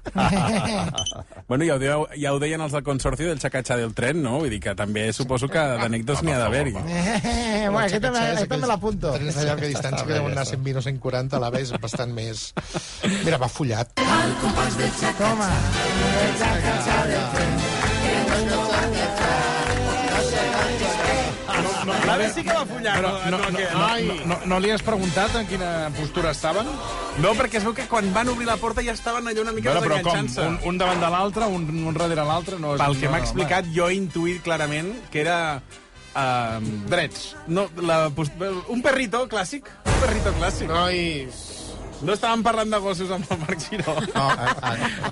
[1.49, 4.39] bueno, ja ho, deu, ja ho deien els del Consorci del xacatxà del tren, no?
[4.43, 6.75] Vull dir que també suposo que d'anècdotes n'hi ha d'haver-hi.
[6.75, 9.15] Bueno, aquest també, aquest me l'apunto.
[9.15, 12.49] Trens de llarga distància que deuen anar 120 o 140, a l'AVE és bastant més...
[13.23, 13.95] Mira, va follat.
[21.91, 22.07] Toma.
[22.11, 22.95] L'AVE sí que va follar.
[23.01, 26.71] Però no, no, que- no, no, no li has preguntat en quina postura estaven?
[27.21, 29.73] no, perquè es veu que quan van obrir la porta ja estaven allò una mica
[29.75, 30.13] Bueno, però com?
[30.13, 30.47] desenganxant-se.
[30.47, 32.59] Un, un davant de l'altre, un, un darrere l'altre?
[32.63, 35.39] No és, Pel que no, m'ha explicat, jo he intuït clarament que era...
[36.11, 36.59] Uh,
[36.91, 37.37] Drets.
[37.47, 38.09] No, la,
[38.69, 39.69] un perrito clàssic.
[39.87, 40.67] Un perrito clàssic.
[40.67, 41.60] Nois...
[42.01, 43.95] No estàvem parlant de gossos amb el Marc Giró.
[44.15, 44.27] No,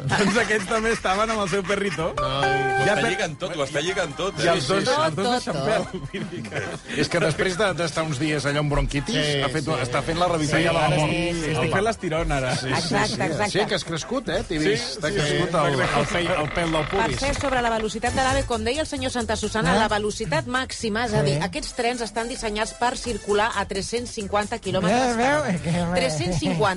[0.08, 2.06] doncs aquests també estaven amb el seu perrito.
[2.16, 4.38] Ho Ja està per- lligant tot, ho està lligant tot.
[4.40, 4.52] I Eh?
[4.54, 5.54] els dos, Tot, els dos tot,
[5.92, 6.08] tot.
[6.32, 6.62] dir que...
[6.96, 9.70] És que després de- d'estar uns dies allà amb bronquitis, Sí, ha fet, sí.
[9.84, 11.10] està fent la revisió Sí, de la mort.
[11.12, 11.50] sí, sí.
[11.52, 12.54] Estic fent l'estirón, ara.
[12.56, 13.50] Sí, Exacte, exacte.
[13.50, 14.42] Sí, que has crescut, eh?
[14.48, 15.00] T'he Sí, vist.
[15.02, 15.56] T'ha sí, crescut sí.
[15.56, 17.20] el, el, pell, el pèl del Per pubis.
[17.20, 21.04] cert, sobre la velocitat de l'AVE, com deia el senyor Santa Susana, la velocitat màxima,
[21.06, 25.98] és a dir, aquests trens estan dissenyats per circular a 350 km Eh,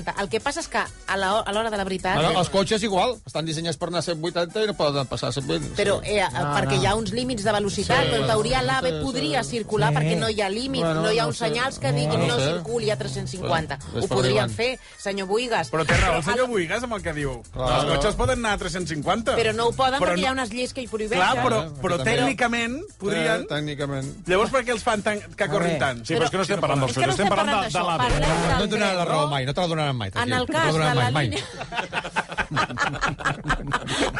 [0.04, 0.12] per veu?
[0.12, 0.12] hora.
[0.12, 0.12] Que bé.
[0.12, 0.22] 350.
[0.22, 2.16] El que passa és que a la- a l'hora de la veritat...
[2.16, 5.28] No, no, els cotxes igual, estan dissenyats per anar a 180 i no poden passar
[5.28, 5.74] a 120.
[5.76, 8.90] Però eh, perquè hi ha uns límits de velocitat, Sí, però en bueno, teoria l'AVE
[8.90, 9.02] sí, sí.
[9.04, 11.46] podria circular perquè no hi ha límit, Bueno, no hi ha no uns sé.
[11.48, 12.46] senyals que diguin No no sé.
[12.52, 13.78] circuli a 350.
[13.94, 15.70] Ves Ho podrien fer, senyor Buigas.
[15.72, 17.42] Però té raó el senyor Buigas amb el que diu.
[17.54, 19.36] Els cotxes poden anar a 350.
[19.36, 21.18] Però no ho poden Però perquè no- hi ha unes lleis que hi prohibeixen.
[21.22, 23.42] Clar, però, però tècnicament podrien...
[23.42, 24.12] Eh, tècnicament.
[24.26, 26.02] Llavors per què els fan tan, que corrin tant?
[26.06, 28.08] Sí, però és que no estem parlant no cotxes, estem parlant de, l'AVE.
[28.12, 29.30] No del et donaran la raó no?
[29.32, 30.10] mai, no te la donaran mai.
[30.14, 31.28] En el No cas de donaran la mai, mai.
[31.30, 31.44] línia...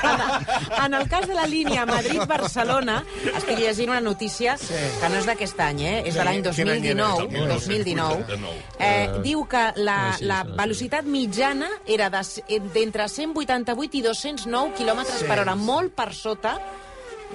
[0.02, 3.02] En, en el cas de la línia Madrid-Barcelona,
[3.37, 4.74] estic llegint una notícia sí.
[5.00, 5.96] que no és d'aquest any, eh?
[6.08, 7.08] és de l'any Quin any era?
[7.22, 7.52] 2019.
[7.52, 8.52] 2019.
[8.78, 15.38] Eh, diu que la, la velocitat mitjana era de- d'entre 188 i 209 km per
[15.44, 16.56] hora, molt per sota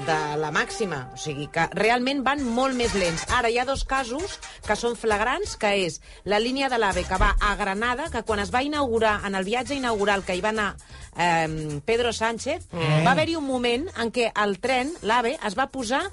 [0.05, 1.10] de la màxima.
[1.13, 3.25] O sigui que realment van molt més lents.
[3.33, 7.17] Ara hi ha dos casos que són flagrants, que és la línia de l'AVE que
[7.17, 10.49] va a Granada, que quan es va inaugurar, en el viatge inaugural que hi va
[10.53, 10.75] anar
[11.17, 13.05] eh, Pedro Sánchez, Mm.
[13.05, 16.03] va haver-hi un moment en què el tren, l'AVE, es va posar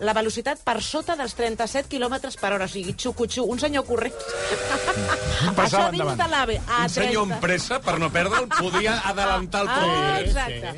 [0.00, 2.64] la velocitat per sota dels 37 km per hora.
[2.66, 4.14] O sigui, xucutxu, un senyor corrent.
[5.58, 6.60] Això dins de l'AVE.
[6.68, 7.34] A Un senyor 30.
[7.34, 10.26] amb pressa, per no perdre'l, podia adelantar el Ah, tren.
[10.26, 10.74] exacte.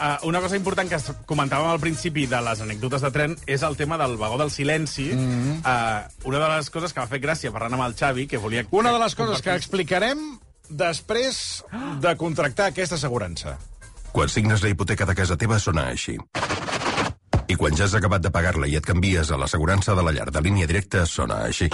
[0.00, 0.96] Uh, una cosa important que
[1.28, 5.10] comentàvem al principi de les anècdotes de tren és el tema del vagó del silenci.
[5.12, 5.58] Mm -hmm.
[5.60, 8.64] uh, una de les coses que m'ha fet gràcia parlant amb el Xavi, que volia...
[8.70, 11.64] Una de les coses que explicarem després
[12.00, 13.58] de contractar aquesta assegurança.
[14.12, 16.16] Quan signes la hipoteca de casa teva sona així.
[17.46, 20.30] I quan ja has acabat de pagar-la i et canvies a l'assegurança de la llar
[20.30, 21.68] de línia directa, sona així.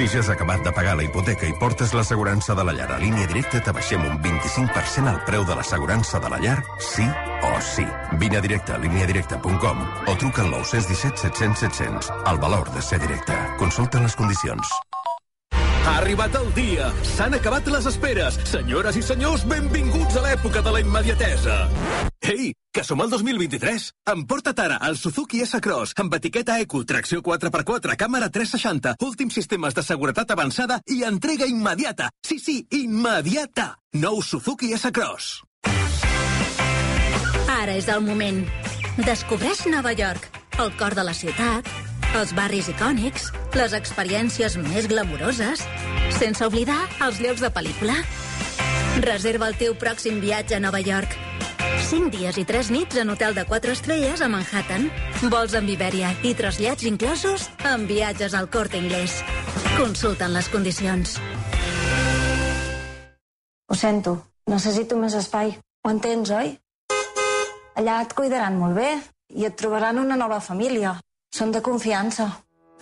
[0.00, 2.96] Si ja has acabat de pagar la hipoteca i portes l'assegurança de la llar a
[3.02, 7.04] línia directa, t'abaixem un 25% al preu de l'assegurança de la llar, sí
[7.44, 7.84] o sí.
[8.16, 12.14] Vine a directe a líniadirecta.com o truca al 917 700 700.
[12.32, 13.36] El valor de ser directe.
[13.58, 14.80] Consulta les condicions.
[15.80, 16.90] Ha arribat el dia.
[17.16, 18.36] S'han acabat les esperes.
[18.48, 21.56] Senyores i senyors, benvinguts a l'època de la immediatesa.
[22.20, 23.88] Ei, que som al 2023.
[24.12, 29.82] Emporta't ara el Suzuki S-Cross amb etiqueta Eco, tracció 4x4, càmera 360, últims sistemes de
[29.86, 32.10] seguretat avançada i entrega immediata.
[32.22, 33.72] Sí, sí, immediata.
[33.96, 35.40] Nou Suzuki S-Cross.
[37.60, 38.44] Ara és el moment.
[39.00, 40.28] Descobreix Nova York,
[40.60, 41.66] el cor de la ciutat,
[42.16, 45.62] els barris icònics, les experiències més glamuroses,
[46.16, 47.96] sense oblidar els llocs de pel·lícula.
[49.04, 51.14] Reserva el teu pròxim viatge a Nova York.
[51.90, 54.88] 5 dies i 3 nits en hotel de 4 estrelles a Manhattan.
[55.32, 59.22] Vols amb Iberia i trasllats inclosos amb viatges al Corte Inglés.
[59.78, 61.16] Consulten les condicions.
[63.70, 64.16] Ho sento,
[64.50, 65.54] necessito més espai.
[65.86, 66.56] Ho entens, oi?
[67.78, 68.90] Allà et cuidaran molt bé
[69.34, 70.98] i et trobaran una nova família.
[71.30, 72.26] Són de confiança.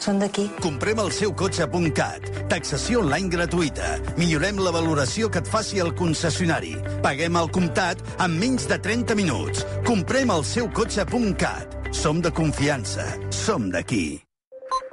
[0.01, 0.47] Són d'aquí.
[0.63, 2.29] Comprem el seu cotxe.cat.
[2.49, 3.97] Taxació online gratuïta.
[4.17, 6.73] Millorem la valoració que et faci el concessionari.
[7.05, 9.67] Paguem al comptat en menys de 30 minuts.
[9.89, 11.77] Comprem el seu cotxe.cat.
[11.93, 13.05] Som de confiança.
[13.35, 14.23] Som d'aquí.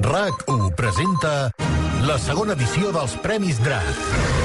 [0.04, 1.36] RAC1 presenta
[2.04, 4.45] la segona edició dels Premis DRAC.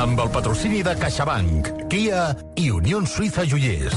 [0.00, 3.94] Amb el patrocini de CaixaBank, Kia i Unió Suïssa Joiers.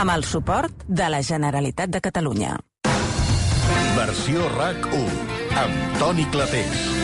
[0.00, 2.56] amb el suport de la Generalitat de Catalunya.
[3.96, 5.10] Versió RAC1.
[5.64, 6.99] Amb Toni Clapés.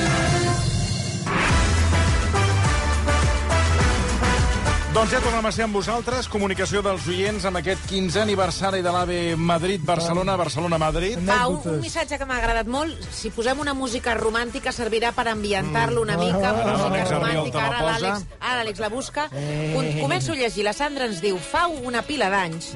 [4.96, 6.24] Doncs ja tornem a ser amb vosaltres.
[6.32, 11.18] Comunicació dels oients amb aquest 15è aniversari de l'AVE Madrid-Barcelona, Barcelona-Madrid.
[11.26, 13.02] Pau, un missatge que m'ha agradat molt.
[13.12, 16.48] Si posem una música romàntica servirà per ambientar-lo una mica.
[16.54, 16.62] Mm.
[16.62, 17.66] música L'Àlex Gabriel te romàntica.
[17.66, 17.98] Ara posa.
[17.98, 19.26] l'Àlex ara l'Àlex la busca.
[19.34, 19.72] Eh.
[19.74, 20.64] Com- Començo a llegir.
[20.64, 22.72] La Sandra ens diu fa una pila d'anys,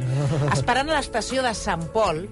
[0.52, 2.26] esperant a l'estació de Sant Pol,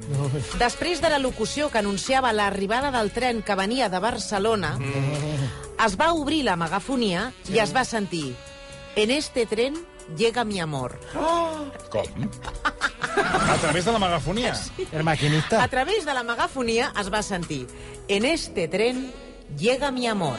[0.60, 4.76] després de la locució que anunciava l'arribada del tren que venia de Barcelona,
[5.86, 8.36] es va obrir la megafonia i es va sentir
[8.96, 9.74] En este tren
[10.16, 10.98] llega mi amor.
[11.90, 12.30] Com?
[13.16, 14.54] A través de la megafonia.
[14.92, 15.62] El maquinista.
[15.62, 17.66] A través de la megafonia es va sentir
[18.08, 19.12] En este tren
[19.56, 20.38] llega mi amor.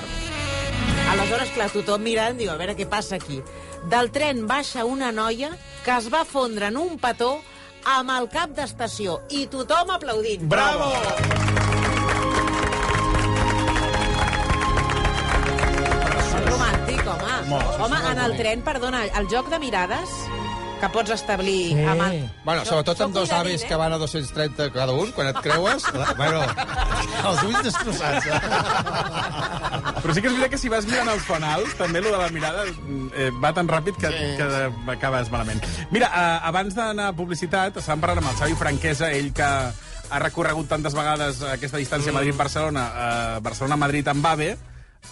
[1.10, 3.40] Aleshores, clar, tothom mirant, diu, a veure què passa aquí.
[3.90, 5.50] Del tren baixa una noia
[5.86, 7.40] que es va fondre en un petó
[7.86, 10.46] amb el cap d'estació i tothom aplaudint.
[10.52, 10.92] Bravo!
[10.94, 11.59] És
[17.50, 20.12] Molt, home, en el tren, perdona, el joc de mirades
[20.80, 21.84] que pots establir sí.
[21.84, 22.20] amb el...
[22.46, 23.68] Bueno, sobretot amb dos avis eh?
[23.68, 25.88] que van a 230 cada un, quan et creues...
[26.20, 28.30] bueno, els ulls destrossats.
[30.04, 32.30] Però sí que és veritat que si vas mirant els fanals, també lo de la
[32.32, 34.32] mirada eh, va tan ràpid que, sí.
[34.40, 35.66] que acabes malament.
[35.92, 39.50] Mira, eh, abans d'anar a publicitat, estàvem parlant amb el Xavi Franquesa, ell que
[40.10, 44.54] ha recorregut tantes vegades aquesta distància Madrid-Barcelona, eh, Barcelona-Madrid amb AVE,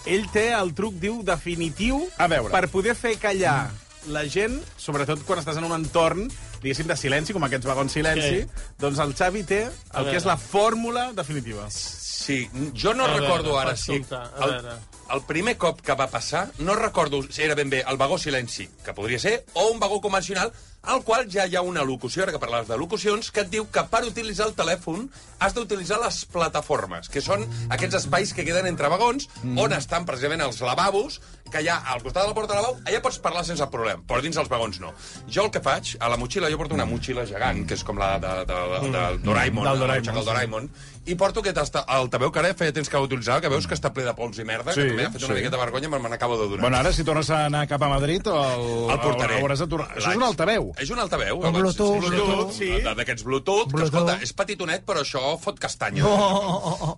[0.06, 2.50] ell té el truc, diu, definitiu A veure.
[2.52, 3.70] per poder fer callar
[4.08, 6.28] la gent, sobretot quan estàs en un entorn
[6.62, 8.40] diguéssim, de silenci, com aquests vagons silenci,
[8.80, 9.60] doncs el Xavi té
[9.94, 11.68] el que és la fórmula definitiva.
[11.70, 13.92] Sí, jo no A veure, recordo ara pots sí.
[13.98, 14.72] soltar, a El, veure.
[15.14, 18.68] el primer cop que va passar, no recordo si era ben bé el vagó silenci,
[18.84, 20.52] que podria ser, o un vagó convencional,
[20.88, 23.66] al qual ja hi ha una locució, ara que parlaves de locucions, que et diu
[23.72, 28.66] que per utilitzar el telèfon has d'utilitzar les plataformes, que són aquests espais que queden
[28.70, 29.58] entre vagons, mm.
[29.60, 32.80] on estan precisament els lavabos, que hi ha al costat de la porta de lavabo,
[32.84, 34.90] allà pots parlar sense problema, però dins els vagons no.
[35.32, 37.96] Jo el que faig, a la motxilla, jo porto una motxilla gegant, que és com
[38.00, 40.24] la de, de, de, del Doraemon, Del Doraemon, del.
[40.28, 40.68] Doraemon,
[41.08, 44.04] i porto aquest altaveu que ara feia temps que utilitzava, que veus que està ple
[44.04, 45.38] de pols i merda, Sí, que també ha fet una sí.
[45.38, 46.60] miqueta de vergonya, però me n'acabo de donar.
[46.66, 49.38] Bueno, ara, si tornes a anar cap a Madrid, el, El portaré.
[49.40, 49.88] hauràs de tornar...
[49.96, 50.68] Això és un altaveu.
[50.78, 51.40] És un altaveu.
[51.42, 52.04] Un Bluetooth.
[52.06, 52.70] Bluetooth, sí.
[52.86, 56.06] D'aquests Bluetooth, que, escolta, és petitonet, però això fot castanya.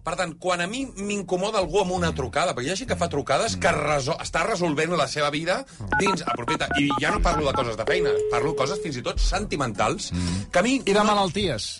[0.05, 2.99] Per tant, quan a mi m'incomoda algú amb una trucada, perquè hi ha gent que
[3.01, 5.61] fa trucades que resol, està resolvent la seva vida
[5.99, 9.05] dins, aprofita, i ja no parlo de coses de feina, parlo de coses fins i
[9.07, 10.13] tot sentimentals,
[10.53, 10.79] que a mi...
[10.85, 11.73] I de malalties.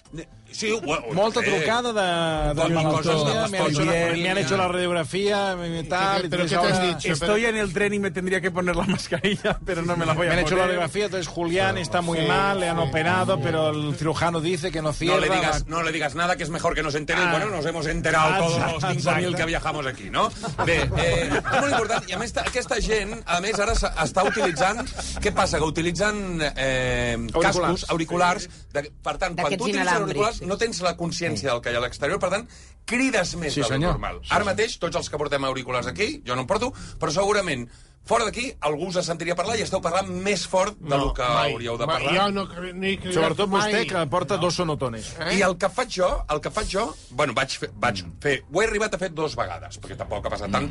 [0.53, 4.17] Sí, ho, ho, Molta trucada de, de cosas de me han, hecho, pastor, la- de
[4.17, 5.57] me han hecho la radiografía,
[5.89, 6.25] tal...
[6.25, 7.13] y pero ¿qué te has dicho?
[7.13, 10.13] Estoy en el tren y me tendría que poner la mascarilla, pero no me la
[10.15, 10.67] voy Me a han hecho la poner.
[10.67, 14.93] radiografía, entonces Julián está muy mal, le han operado, pero el cirujano dice que no
[14.93, 15.17] cierra.
[15.17, 17.23] No le, digas, no le digas nada, que es mejor que nos enteren.
[17.29, 17.31] Ah.
[17.33, 19.35] Bueno, nos hemos enterado todos los Exacte, 5.000 exacte.
[19.37, 20.31] que viajamos aquí, no?
[20.67, 22.09] Bé, eh, és molt important.
[22.11, 24.83] I a més, aquesta gent, a més, ara està utilitzant...
[25.21, 25.59] Què passa?
[25.61, 28.49] Que utilitzen eh, cascos, auriculars.
[28.73, 30.49] De, per tant, quan tu utilitzes auriculars, sí.
[30.51, 32.49] no tens la consciència del que hi ha a l'exterior, per tant,
[32.89, 34.19] crides més Sí, del normal.
[34.33, 37.69] Ara mateix, tots els que portem auriculars aquí, jo no en porto, però segurament
[38.07, 41.53] fora d'aquí algú us sentiria parlar i esteu parlant més fort del que mai.
[41.53, 42.15] hauríeu de parlar.
[42.17, 43.87] Jo no, ni cridat Sobretot vostè, mai.
[43.87, 45.13] que porta dos sonotones.
[45.21, 45.37] Eh?
[45.39, 48.63] I el que faig jo, el que faig jo, bueno, vaig fer, vaig fer, ho
[48.63, 50.71] he arribat a fer dos vegades, perquè tampoc ha passat tant.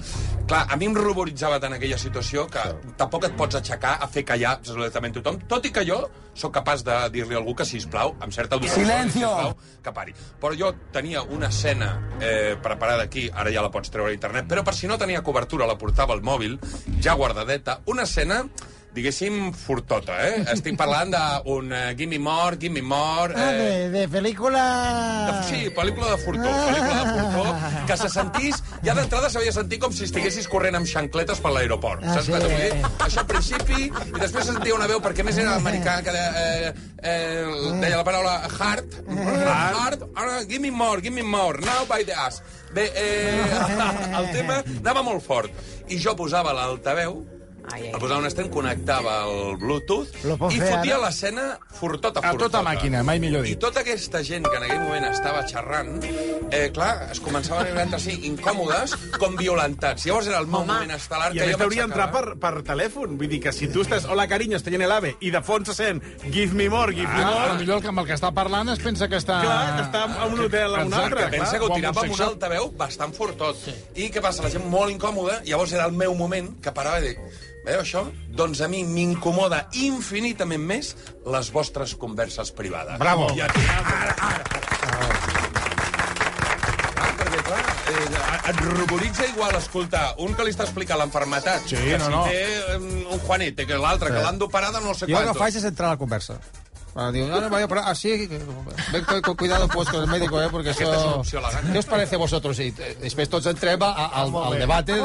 [0.49, 2.65] Clar, a mi em ruboritzava tant aquella situació que
[2.97, 6.01] tampoc et pots aixecar a fer callar absolutament tothom, tot i que jo
[6.39, 9.27] sóc capaç de dir-li a algú que, sisplau, amb certa educació, Silencio!
[9.27, 10.13] sisplau, que pari.
[10.39, 11.89] Però jo tenia una escena
[12.21, 15.21] eh, preparada aquí, ara ja la pots treure a internet, però per si no tenia
[15.25, 16.55] cobertura la portava al mòbil,
[17.03, 18.47] ja guardadeta, una escena
[18.99, 20.43] diguéssim, furtota, eh?
[20.53, 23.33] Estic parlant d'un uh, Gimme More, Gimme More...
[23.35, 24.61] Ah, Eh, de, de pel·lícula...
[25.49, 27.55] Sí, pel·lícula de furtó, pel·lícula de furtó,
[27.89, 28.61] que se sentís...
[28.85, 32.03] Ja d'entrada s'havia sentit com si estiguessis corrent amb xancletes per l'aeroport.
[32.05, 32.35] Ah, Saps sí.
[32.35, 32.91] què t'ho vull dir?
[33.07, 36.29] Això al principi, i després se sentia una veu, perquè més era americà, que deia,
[36.45, 41.83] eh, eh, deia la paraula heart, heart, ara, give me more, give me more, now
[41.89, 42.41] by the ass.
[42.75, 43.43] Bé, eh,
[44.19, 45.51] el tema anava molt fort.
[45.89, 47.19] I jo posava l'altaveu,
[47.71, 47.91] Ai, ai.
[47.93, 51.05] el posava estem, connectava el Bluetooth Lo pot i fer fotia ara?
[51.05, 51.43] l'escena
[51.79, 52.57] furtota, A furtota.
[52.59, 53.59] tota màquina, mai millor I dit.
[53.61, 55.99] tota aquesta gent que en aquell moment estava xerrant,
[56.51, 60.05] eh, clar, es començaven a veure entre si incòmodes com violentats.
[60.05, 62.39] Llavors era el meu moment estel·lar I que a més jo t'hauria entrar m'aixecava.
[62.39, 63.17] per, per telèfon.
[63.19, 64.05] Vull dir que si tu estàs...
[64.09, 66.01] Hola, cariño, estoy en el AVE, i de fons se sent
[66.31, 67.59] Give me more, give me Ah, more...
[67.59, 69.41] millor el que amb el que està parlant es pensa que està...
[69.43, 71.25] Clar, que està en un hotel a un Exacte, altre.
[71.29, 71.59] Que pensa clar.
[71.59, 73.55] que ho tirava amb un altaveu bastant fortot.
[73.65, 73.75] Sí.
[73.95, 74.41] I què passa?
[74.43, 77.19] La gent molt incòmoda, llavors era el meu moment que parava i dic,
[77.65, 78.05] veieu això?
[78.29, 80.95] Doncs a mi m'incomoda infinitament més
[81.25, 82.97] les vostres converses privades.
[82.99, 83.29] Bravo.
[83.35, 84.45] I a tu, ara, ara.
[86.99, 87.59] Ah, perquè, clar,
[87.93, 92.11] eh, et ruboritza igual escoltar un que li està explicant l'enfermetat, Sí, que no, si
[92.11, 92.23] no.
[92.25, 92.39] té
[92.73, 92.77] eh,
[93.13, 95.37] un Juanete, que l'altre, que l'han d'operar de no sé Yo lo que quantos.
[95.43, 96.39] faig es entrar a la conversa.
[96.93, 98.27] Bueno, digo, no, no, vaya por así,
[98.91, 101.21] ven con, con cuidado pues con el médico, eh, porque eso...
[101.71, 102.59] ¿Qué os parece a vosotros?
[102.59, 104.93] Y eh, después todos entrem a- a- al, al debate.
[104.93, 105.01] de-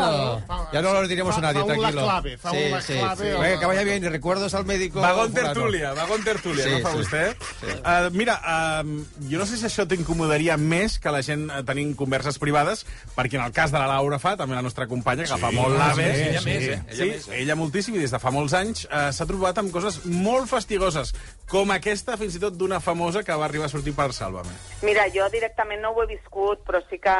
[0.73, 2.03] ya no lo diremos a nadie, fa un la tranquilo.
[2.05, 5.01] clave, fa un la clave, o- Venga, que vaya bien y recuerdos al médico.
[5.01, 5.53] Vagón fulano.
[5.53, 6.97] tertúlia, vagón tertúlia, Sí, no fa sí.
[6.99, 7.37] vostè?
[7.85, 8.41] Uh, mira,
[8.83, 12.87] uh, jo no sé si això t'incomodaria més que la gent uh, tenint converses privades,
[13.15, 15.77] perquè en el cas de la Laura Fa, també la nostra companya, que fa molt
[15.79, 16.83] l'AVE, sí, ella més, eh?
[16.89, 17.43] Ella sí, més, eh?
[17.43, 21.15] ella moltíssim, i des de fa molts anys uh, s'ha trobat amb coses molt fastigoses,
[21.51, 24.55] com aquesta, fins i tot d'una famosa que va arribar a sortir per Sálvame.
[24.83, 27.15] Mira, jo directament no ho he viscut, però sí que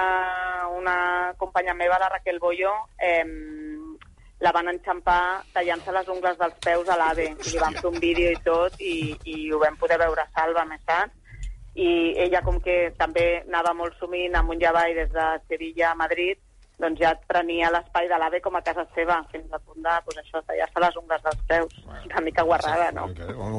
[0.79, 3.25] una companya meva, la Raquel Bollo, eh,
[4.45, 7.29] la van enxampar tallant-se les ungles dels peus a l'AVE.
[7.51, 10.67] Li van fer un vídeo i tot, i, i ho vam poder veure a Salva,
[10.69, 11.15] més saps?
[11.75, 15.97] I ella, com que també anava molt sumint amunt i avall des de Sevilla a
[15.99, 16.39] Madrid,
[16.83, 20.21] doncs ja prenia l'espai de l'AVE com a casa seva, fins a punt de, pues
[20.23, 21.81] això, tallar-se les ungles dels peus.
[22.11, 23.09] Una mica guarrada, no?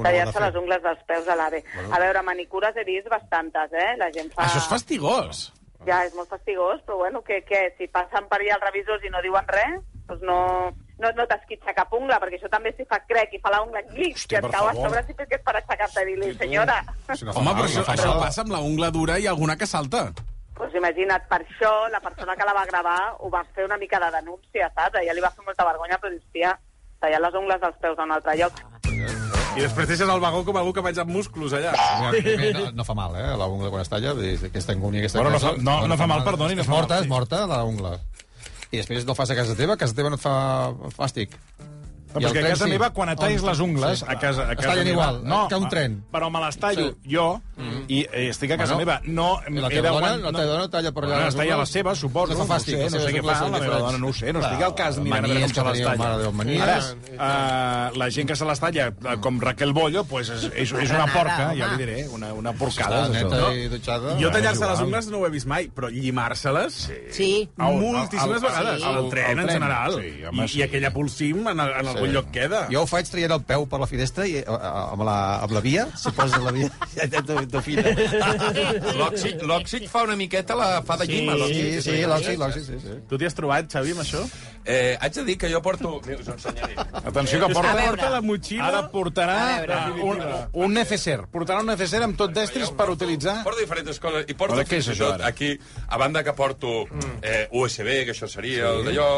[0.04, 1.63] Tallar-se les ungles dels peus a l'AVE.
[1.88, 3.93] A veure, manicures he vist bastantes, eh?
[4.01, 4.47] La gent fa...
[4.47, 5.45] Això és fastigós.
[5.86, 9.12] Ja, és molt fastigós, però bueno, que, que si passen per allà els revisors i
[9.13, 10.39] no diuen res, doncs no,
[10.99, 13.84] no, no t'esquitxa cap ungla, perquè això també si fa crec i fa la ungla
[13.91, 16.82] clic, que et cau a sobre si que és per aixecar-te i dir-li, senyora...
[17.08, 20.10] Home, però això, això passa amb la ungla dura i alguna que salta.
[20.55, 23.99] Pues imagina't, per això la persona que la va gravar ho va fer una mica
[23.99, 24.95] de denúncia, saps?
[25.01, 26.53] Ella li va fer molta vergonya, però dius, tia,
[27.03, 28.61] tallar les ungles dels peus a un altre lloc.
[29.55, 31.73] I després deixes el vagó com algú que menja músculos allà.
[32.11, 34.11] Primer, no, no fa mal, eh, la ungla quan es talla,
[34.47, 36.97] aquesta angúnia, aquesta Bueno, no fa- no- no fa mal, perdoni, no fa mal, morta,
[36.99, 37.03] sí.
[37.03, 37.93] és morta, la ungla.
[38.71, 41.35] I després no fas a casa teva, a casa teva no et fa fàstic.
[42.15, 42.69] No, I el perquè a casa sí.
[42.71, 44.06] meva, quan et tallis les ungles, sí.
[44.08, 44.93] a casa, a casa tallen meva...
[44.95, 45.97] igual, no, que un tren.
[46.12, 47.12] Però me les tallo Sí.
[47.15, 47.25] jo
[47.88, 49.01] i eh, estic a casa Bueno, meva.
[49.06, 51.58] No, i la teva dona- la teva dona talla per allà Bueno, les es talla
[51.60, 52.34] les seves, suposo.
[52.34, 54.13] No fa fàstic, no sé, no sé què fa, són la meva dona no ho
[54.13, 55.97] sé, no estic al cas mirant a veure com se les talla.
[56.04, 56.62] mare Déu, manies.
[56.62, 60.71] Ara, uh, la gent que se les talla, eh, com Raquel Bollo, pues és, és,
[60.71, 63.06] és una porca, ja li diré, una, una porcada.
[63.06, 63.51] Està és neta això.
[63.56, 64.15] i dutxada.
[64.21, 66.73] Jo tallar-se les ungles no ho he vist mai, però llimar-se-les...
[66.86, 66.99] Sí.
[67.12, 67.30] Sí.
[67.58, 68.84] Moltíssimes vegades.
[68.84, 69.99] al- tren, en general.
[70.04, 72.61] I, aquella pulsim en, en algun lloc queda.
[72.71, 75.61] Jo ho faig traient el peu per la finestra i, eh, amb, la, amb la
[75.65, 77.83] via, si poses la via, ja ja t'ho t'ho fina.
[79.01, 81.37] L'òxid, l'òxid fa una miqueta la fa de llima.
[81.49, 82.99] Sí, sí, l'òxid, l'òxid, sí, sí.
[83.09, 84.23] Tu t'hi has trobat, Xavi, amb això?
[84.65, 86.01] Eh, haig de dir que jo porto...
[86.06, 86.75] Mira, us ho ensenyaré.
[87.06, 87.89] Atenció que porta, A veure.
[87.95, 88.67] Porta la motxilla...
[88.67, 90.23] Ara portarà eh, un,
[90.65, 91.19] un neceser.
[91.32, 93.39] Portarà un neceser amb tot d'estris per utilitzar...
[93.45, 94.25] Porto diferents coses.
[94.28, 95.34] I porto Veure, què és fins i això, tot ara?
[95.34, 95.51] aquí,
[95.86, 96.73] a banda que porto
[97.21, 99.10] eh, USB, que això seria el d'allò,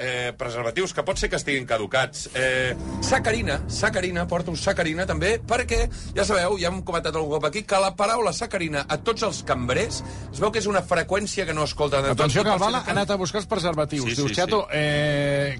[0.00, 2.28] eh, preservatius que pot ser que estiguin caducats.
[2.34, 5.82] Eh, sacarina, sacarina, porto sacarina també, perquè,
[6.16, 9.42] ja sabeu, ja hem comentat algun cop aquí, que la paraula sacarina a tots els
[9.48, 12.92] cambrers es veu que és una freqüència que no escolten Atenció que el Bala ha
[12.94, 14.08] anat a buscar els preservatius.
[14.08, 14.76] Sí, Diu, sí, Xato, sí.
[14.76, 14.89] eh,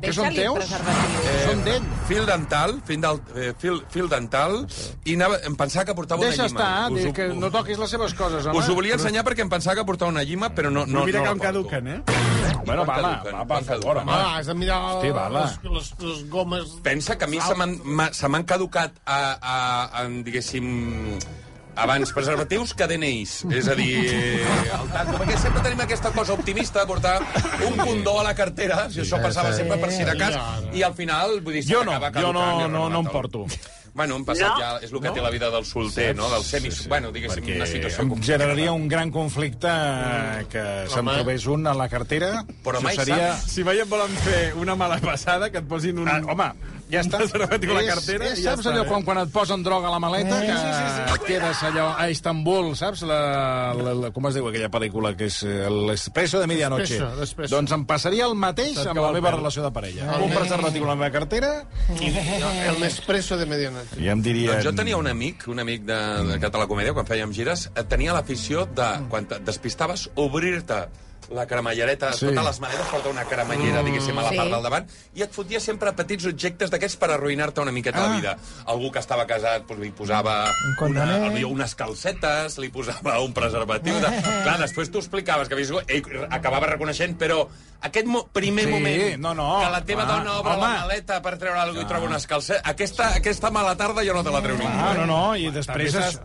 [0.01, 0.73] què són Deixa-li el teus?
[1.31, 1.87] Eh, són d'ell.
[2.11, 4.67] Fil dental, fil, del, eh, fil, fil dental,
[5.05, 6.61] i anava, em pensava que portava Deixa una llima.
[6.61, 8.59] estar, Us que no toquis les seves coses, home.
[8.59, 11.05] Us ho volia ensenyar perquè em pensava que portava una llima, però no, no, No,
[11.07, 12.01] mira no que em caduquen, eh?
[12.67, 13.35] Bueno, caduquen?
[13.35, 14.13] va, Quan per favor, home.
[14.13, 15.45] Ah, has de mirar Hosti, Bala.
[15.45, 16.75] les, les, les gomes...
[16.83, 19.57] Pensa que a mi se m'han m'ha- se m'han caducat a, a,
[20.03, 21.19] a, diguéssim,
[21.77, 23.35] abans preservatius que DNIs.
[23.55, 23.91] És a dir,
[24.43, 27.19] el tanto, perquè sempre tenim aquesta cosa optimista de portar
[27.67, 30.39] un condó a la cartera, si això passava sempre per si de cas,
[30.73, 33.47] i al final, vull dir, Jo no, s'acaba jo no, caducant no, no em porto.
[33.93, 34.59] Bueno, hem passat No?
[34.61, 36.29] ja, és el que té la vida del solter, no?
[36.31, 36.71] Del semi...
[36.89, 38.39] Bueno, diguéssim, una situació complicada.
[38.39, 41.17] generaria un gran conflicte eh, que se'm Home.
[41.19, 42.45] trobés un a la cartera.
[42.63, 43.33] Però mai seria...
[43.35, 43.51] saps.
[43.51, 46.09] Si mai et volen fer una mala passada, que et posin un...
[46.09, 46.53] Ah, home,
[46.93, 47.21] ja està.
[47.21, 48.89] Un preservatiu a la És- cartera és, i ja saps està, allò eh?
[48.89, 51.15] quan, quan et posen droga a la maleta, Eh, que sí, sí, sí.
[51.15, 53.03] et quedes allò a Istanbul, saps?
[53.09, 53.21] La,
[53.75, 57.01] la, la, com es diu aquella pel·lícula que és eh, l'Espresso de Medianoche?
[57.19, 57.55] L'espresso.
[57.55, 59.39] Doncs em passaria el mateix amb la meva pèl.
[59.39, 60.09] relació de parella.
[60.15, 60.21] Ah.
[60.25, 61.53] Un preservatiu a la meva cartera
[62.01, 64.01] El Nespresso de medianoche.
[64.01, 64.53] i em diria...
[64.55, 65.99] Doncs jo tenia un amic, un amic de,
[66.33, 70.85] de Català Comèdia, quan fèiem gires, eh, tenia l'afició de, quan despistaves, obrir-te
[71.31, 72.27] la cremallereta, Sí.
[72.27, 74.37] totes les maneres porta una cremallera, diguéssim, a la Sí.
[74.37, 78.09] part del davant, i et fotia sempre petits objectes d'aquests per arruïnar-te una miqueta Ah.
[78.09, 78.37] la vida.
[78.67, 83.33] Algú que estava casat doncs, li posava Un una, potser unes calcetes, li posava un
[83.33, 83.95] preservatiu...
[84.01, 84.09] De...
[84.43, 85.71] Clar, després tu explicaves que havies...
[85.87, 87.47] ell acabava reconeixent, però
[87.81, 89.61] aquest mo primer Sí, moment no, no.
[89.65, 90.61] que la teva Ah, dona obre home.
[90.63, 94.13] la maleta per treure alguna cosa i troba unes calcetes, aquesta, aquesta mala tarda jo
[94.15, 94.73] no te la treu ningú.
[94.75, 94.99] Ah, eh?
[94.99, 95.93] no, no, i després...
[95.93, 96.21] També Es...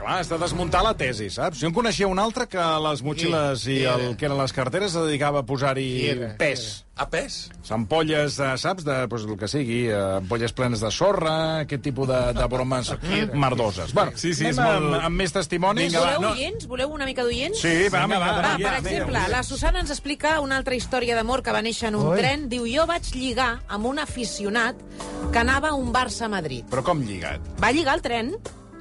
[0.00, 1.58] Clar, has de desmuntar la tesi, saps?
[1.60, 4.94] Jo en coneixia un altre que a les motxilles i el que eren les carteres
[4.94, 6.30] es dedicava a posar-hi era?
[6.40, 6.86] pes.
[7.00, 7.50] A pes?
[7.70, 11.34] Ampolles, de, saps, de, pues, el que sigui, eh, ampolles plenes de sorra,
[11.66, 12.90] aquest tipus de, de bromes
[13.34, 13.92] merdoses.
[13.94, 15.86] Bueno, Sí, sí, anem és molt- amb, amb més testimonis.
[15.92, 16.32] Vinga, va, Voleu no.
[16.36, 16.66] oients?
[16.68, 17.60] Voleu una mica d'oients?
[17.60, 18.42] Sí, va, Vinga, va, va.
[18.42, 21.88] Va, vinga, per exemple, la Susana ens explica una altra història d'amor que va néixer
[21.92, 22.18] en un Ui.
[22.20, 22.48] tren.
[22.52, 24.76] Diu, jo vaig lligar amb un aficionat
[25.32, 26.68] que anava a un Barça-Madrid.
[26.72, 27.40] Però com lligat?
[27.62, 28.34] Va lligar al tren?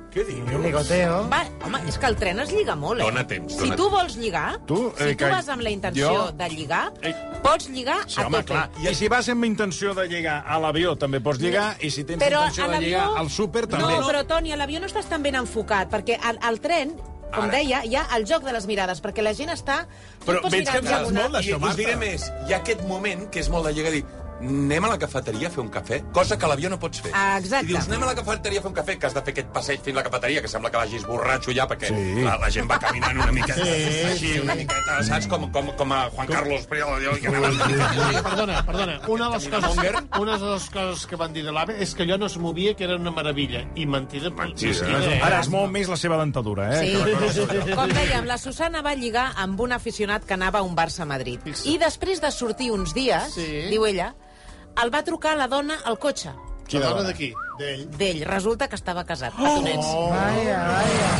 [0.09, 0.49] Què dius?
[0.63, 1.17] Ligoteo.
[1.29, 3.05] Va, home, és que el tren es lliga molt, eh?
[3.05, 5.69] Dóna temps, Si dóna tu vols lligar, Tu, si eh, tu que- vas amb la
[5.69, 7.13] intenció jo- de lligar, Eh.
[7.43, 8.47] pots lligar Sí, a home, tope.
[8.53, 8.69] clar.
[8.91, 12.19] I si vas amb intenció de lligar a l'avió, també pots lligar, i si tens
[12.23, 12.87] Però intenció a de l'avió...
[12.87, 13.85] lligar al súper, també.
[13.85, 16.95] No, però Toni, a l'avió no estàs tan ben enfocat, perquè al, al tren,
[17.31, 17.51] com Ara.
[17.59, 19.85] deia, hi ha el joc de les mirades, perquè la gent està...
[20.25, 21.21] tu Però pots veig que en saps diagonal.
[21.23, 21.77] molt d'això, I us Marta.
[21.77, 24.03] diré més, hi ha aquest moment que és molt de llegar a dir
[24.39, 27.11] anem a la cafeteria a fer un cafè, cosa que a l'avió no pots fer.
[27.37, 27.65] Exacte.
[27.65, 29.49] I dius, anem a la cafeteria a fer un cafè, que has de fer aquest
[29.53, 32.21] passeig fins a la cafeteria, que sembla que vagis borratxo ja, perquè Sí.
[32.23, 35.27] la, la gent va caminant una miqueta, Sí, així, una miqueta, saps?
[35.27, 38.21] Com, com, com a Juan Carlos Priol, que anava mica...
[38.29, 38.99] Perdona, perdona.
[39.07, 42.03] Una de, les coses, una de les coses que van dir de l'AVE és que
[42.07, 43.65] allò no es movia, que era una meravella.
[43.75, 44.29] I mentida.
[44.29, 44.87] Mentida.
[45.01, 45.19] eh?
[45.23, 46.93] Ara es mou més la seva dentadura, eh?
[46.93, 47.73] Sí.
[47.75, 51.09] Com dèiem, la Susana va lligar amb un aficionat que anava a un Barça a
[51.09, 51.39] Madrid.
[51.65, 53.67] I després de sortir uns dies, Sí.
[53.69, 54.13] diu ella,
[54.83, 56.31] el va trucar la dona al cotxe.
[56.71, 57.87] La dona d'aquí, d'ell.
[57.97, 58.23] D'ell.
[58.29, 59.33] Resulta que estava casat.
[59.35, 59.87] Petonets.
[59.87, 61.11] Vaya, vaya.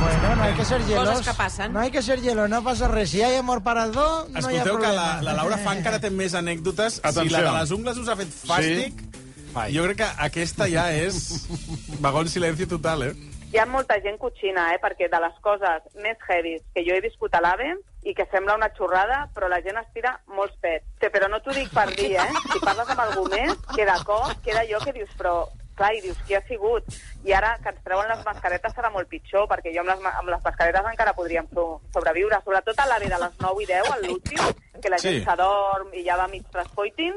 [0.00, 1.08] Bueno, no hay que ser hielos.
[1.08, 1.72] Coses que passen.
[1.72, 3.10] No hay que ser hielo, no pasa res.
[3.10, 5.14] Si hay amor para dos, no hi ha Escolteu que problema.
[5.16, 7.00] la, la Laura fa encara té més anècdotes.
[7.00, 7.38] Si Atenció.
[7.38, 9.00] la de les ungles us ha fet fàstic,
[9.54, 9.72] Ai.
[9.74, 11.46] jo crec que aquesta ja és
[12.00, 13.14] vagó en silenci total, eh?
[13.54, 14.78] Hi ha molta gent cotxina, eh?
[14.82, 17.72] perquè de les coses més heavies que jo he viscut a l'AVE
[18.04, 20.86] i que sembla una xorrada, però la gent es tira molts pets.
[21.00, 22.30] Sí, però no t'ho dic per dir, eh?
[22.52, 25.38] Si parles amb algú més, que de cop queda jo que dius, però
[25.74, 26.86] clar, i dius, qui ha sigut?
[27.24, 30.30] I ara que ens treuen les mascaretes serà molt pitjor, perquè jo amb les, amb
[30.30, 33.98] les mascaretes encara podríem so sobreviure, sobretot a l'AVE de les 9 i 10, a
[34.04, 34.44] l'últim,
[34.80, 35.24] que la gent Sí.
[35.24, 37.14] s'adorm i ja va mig traspoiting,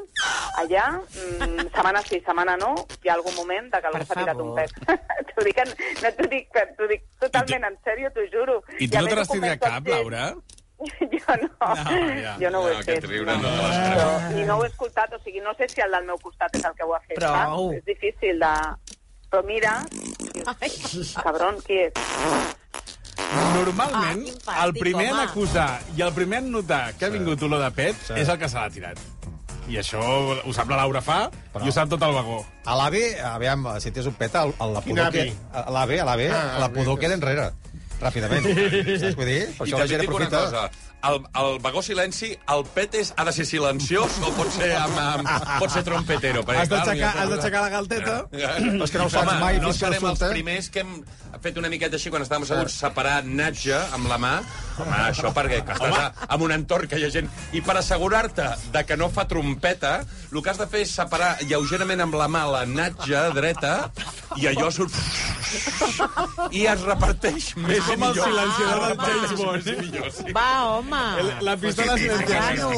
[0.63, 2.73] allà, mm, setmana sí, setmana no,
[3.03, 4.71] hi ha algun moment de que s'ha tirat un pet.
[5.35, 8.61] t'ho dic, en, no t'ho dic, t'ho dic totalment en sèrio, t'ho juro.
[8.79, 10.56] I tu a no te l'has tirat cap, gent.
[11.17, 11.49] Jo no,
[12.21, 12.35] ja.
[12.39, 12.89] jo no ho he No, fet.
[12.89, 13.55] aquest riure no no.
[13.63, 14.29] l'esperava.
[14.37, 16.63] I no ho he escoltat, o sigui, no sé si el del meu costat és
[16.69, 17.17] el que ho ha fet.
[17.17, 17.33] Prou.
[17.33, 17.79] saps?
[17.81, 18.53] És difícil de...
[19.27, 19.73] Però mira,
[20.61, 21.97] dius, cabron, qui és?
[23.57, 27.59] Normalment, Ah, el primer en acusar i el primer en notar que ha vingut olor
[27.65, 29.01] de pet és el que se l'ha tirat.
[29.67, 31.17] I això ho sap la Laura fa
[31.59, 32.37] i ho sap tot el vagó.
[32.63, 33.01] A l'AVE,
[33.33, 35.25] aviam, si tens un pet, a la pudor que...
[35.51, 37.49] A l'AVE, a l'AVE, Ah, la pudor queda enrere.
[38.01, 38.45] Ràpidament.
[38.45, 39.39] Saps què vull dir?
[39.57, 40.43] Per I això la també gent et dic una aprofita...
[40.45, 40.69] cosa.
[41.07, 44.97] El, el vagó silenci, el pet és, ha de ser silenciós o pot ser, amb,
[44.97, 45.29] amb,
[45.61, 46.41] pot ser trompetero?
[46.43, 48.15] Perquè, Has d'aixecar- la galteta.
[48.33, 50.95] Però és que no ho saps mai no serem no els primers que hem
[51.47, 54.35] fet una miqueta així quan estàvem asseguts, separar natge amb la mà.
[54.77, 57.31] Home, això perquè que estàs a, en un entorn que hi ha gent...
[57.57, 58.45] I per assegurar-te
[58.75, 59.95] de que no fa trompeta,
[60.29, 63.73] el que has de fer és separar lleugerament amb la mà la natge dreta
[64.37, 64.93] i allò surt...
[66.51, 68.27] I es reparteix més Com i el millor.
[68.27, 70.33] silenciador del James Bond, millor, sí.
[70.35, 71.01] Va, home.
[71.23, 72.69] El- La pistola silenciada.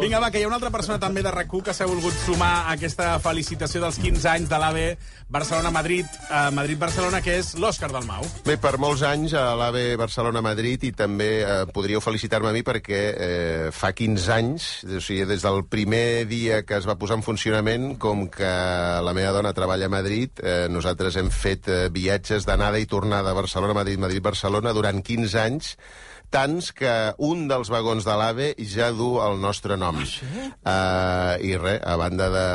[0.00, 2.50] Vinga, va, que hi ha una altra persona també de rac que s'ha volgut sumar
[2.64, 4.84] a aquesta felicitació dels 15 anys de l'AVE
[5.30, 8.24] Barcelona-Madrid, eh, Madrid-Barcelona, que és l'Òscar del Mau.
[8.46, 13.00] Bé, per molts anys a l'AVE Barcelona-Madrid i també eh, podríeu felicitar-me a mi perquè
[13.10, 17.26] eh, fa 15 anys, o sigui, des del primer dia que es va posar en
[17.26, 18.52] funcionament, com que
[19.04, 23.34] la meva dona treballa a Madrid, eh, nosaltres hem fet eh, viatges d'anada i tornada
[23.34, 25.74] a Barcelona-Madrid, Madrid-Barcelona durant 15 anys,
[26.30, 26.92] tants que
[27.26, 29.98] un dels vagons de l'AVE ja du el nostre nom.
[29.98, 32.46] Uh, I res, a banda de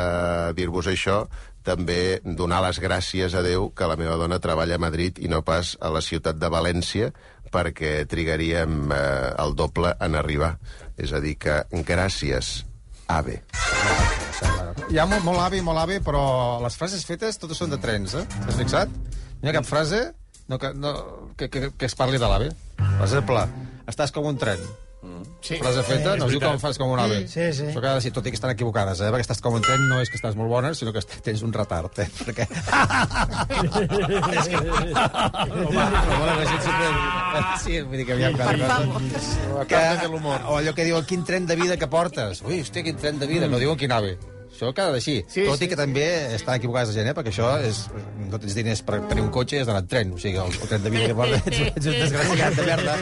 [0.56, 1.26] dir-vos això,
[1.66, 5.42] també donar les gràcies a Déu que la meva dona treballa a Madrid i no
[5.46, 7.10] pas a la ciutat de València,
[7.52, 9.00] perquè trigaríem eh,
[9.42, 10.56] el doble en arribar.
[10.96, 12.62] És a dir, que gràcies,
[13.12, 13.40] AVE.
[14.86, 16.22] Hi ha molt, molt avi, molt avi, però
[16.62, 18.24] les frases fetes totes són de trens, eh?
[18.38, 18.96] T'has fixat?
[19.42, 20.02] No hi ha cap frase
[20.48, 20.94] no, que, no,
[21.36, 22.50] que, que, que es parli de l'AVE.
[22.78, 23.42] Per exemple,
[23.90, 24.62] estàs com un tren.
[25.46, 25.56] Sí.
[25.60, 27.20] Frase feta, Sí, no diu com fas com un ave.
[27.30, 27.68] Sí, sí.
[27.70, 29.10] Això que ha de ser, tot i que estan equivocades, eh?
[29.14, 31.54] Perquè estàs com un tren no és que estàs molt bona, sinó que tens un
[31.54, 32.08] retard, eh?
[32.26, 32.48] Perquè...
[34.40, 34.62] és que...
[34.62, 36.92] Home, home, la gent sempre...
[37.62, 39.66] Sí, vull dir que aviam Per cosa.
[39.70, 42.42] Que, o allò que diuen, quin tren de vida que portes?
[42.46, 43.50] Ui, hòstia, quin tren de vida.
[43.50, 44.16] No diuen quin ave.
[44.56, 45.18] Això queda d'així.
[45.28, 46.04] Sí, Tot i sí, que també
[46.34, 47.14] estan equivocades la gent, eh?
[47.18, 47.82] perquè això és...
[48.26, 50.12] No tens diners per tenir un cotxe i has d'anar en tren.
[50.16, 52.94] O sigui, el, el tren de vida que portes ets, ets un desgraciat de merda.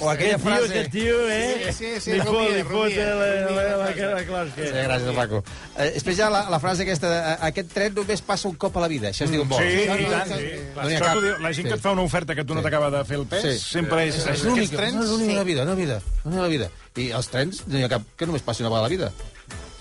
[0.00, 0.66] O aquella frase...
[0.70, 1.72] Aquest tio, eh?
[1.72, 4.60] Sí, sí, sí, li fot, li fot la, la, la, la, la closca.
[4.60, 5.40] Sí, gràcies, Paco.
[5.76, 8.56] Eh, després hi ha la, la frase aquesta, de, "A- aquest tren només passa un
[8.60, 9.10] cop a la vida.
[9.10, 9.62] Això es diu molt.
[9.62, 10.32] Sí, i tant.
[10.36, 10.52] Sí.
[10.76, 11.14] No n'hi ha Això cap.
[11.18, 13.18] t'ho diu, la gent que et fa una oferta que tu no t'acaba de fer
[13.20, 13.58] el pes, Sí.
[13.58, 14.20] sempre és...
[14.26, 16.70] És l'únic, no, és l'únic de la vida, no vida, no la vida.
[16.96, 19.12] I els trens, no hi ha cap que només passi una vegada a la vida.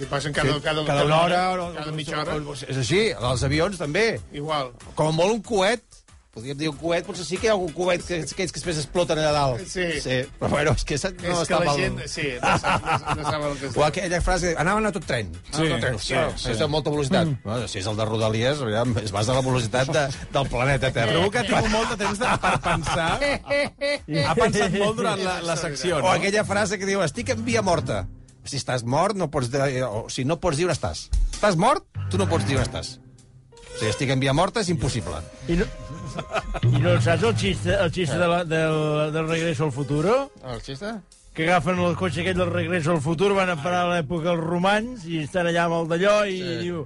[0.03, 2.35] I passen cada, cada, cada una hora, o- cada mitja hora.
[2.67, 4.19] És així, els avions també.
[4.33, 4.73] Igual.
[4.95, 5.83] Com molt un coet,
[6.35, 8.81] podríem dir un coet, potser sí que hi ha algun coet que, que, que després
[8.81, 9.61] exploten allà dalt.
[9.71, 9.85] Sí.
[10.03, 10.17] sí.
[10.39, 11.79] Però bueno, és que no és que està la mal.
[11.79, 12.01] gent...
[12.11, 13.77] Sí, no sap, no, no sap el que és.
[13.79, 15.31] O aquella frase, anaven a tot tren.
[15.49, 15.99] Sí, a tot tren.
[15.99, 16.43] sí, Sí, sí.
[16.43, 16.51] sí.
[16.51, 17.29] És de molta velocitat.
[17.31, 17.39] Mm.
[17.45, 20.03] Bueno, si és el de Rodalies, aviam, es basa en la velocitat de,
[20.35, 21.15] del planeta Terra.
[21.15, 23.09] Trobo que ha tingut molt de temps de, per pensar.
[24.27, 26.09] Ha pensat molt durant la, la secció, no?
[26.09, 28.03] O aquella frase que diu, estic en via morta.
[28.45, 31.07] Si estàs mort, no pots dir, o si no pots dir on estàs.
[31.31, 32.97] Estàs mort, tu no pots dir on estàs.
[33.75, 35.19] Sigui, estic en via morta és impossible.
[35.51, 35.67] I no,
[36.63, 40.17] I no saps el xiste, el xiste de la, del, del Regreso al Futuro?
[40.43, 40.93] El xiste?
[41.35, 44.45] Que agafen el cotxe aquell del Regreso al Futur, van a parar a l'època dels
[44.45, 46.61] romans i estan allà amb el d'allò i sí.
[46.67, 46.85] diu...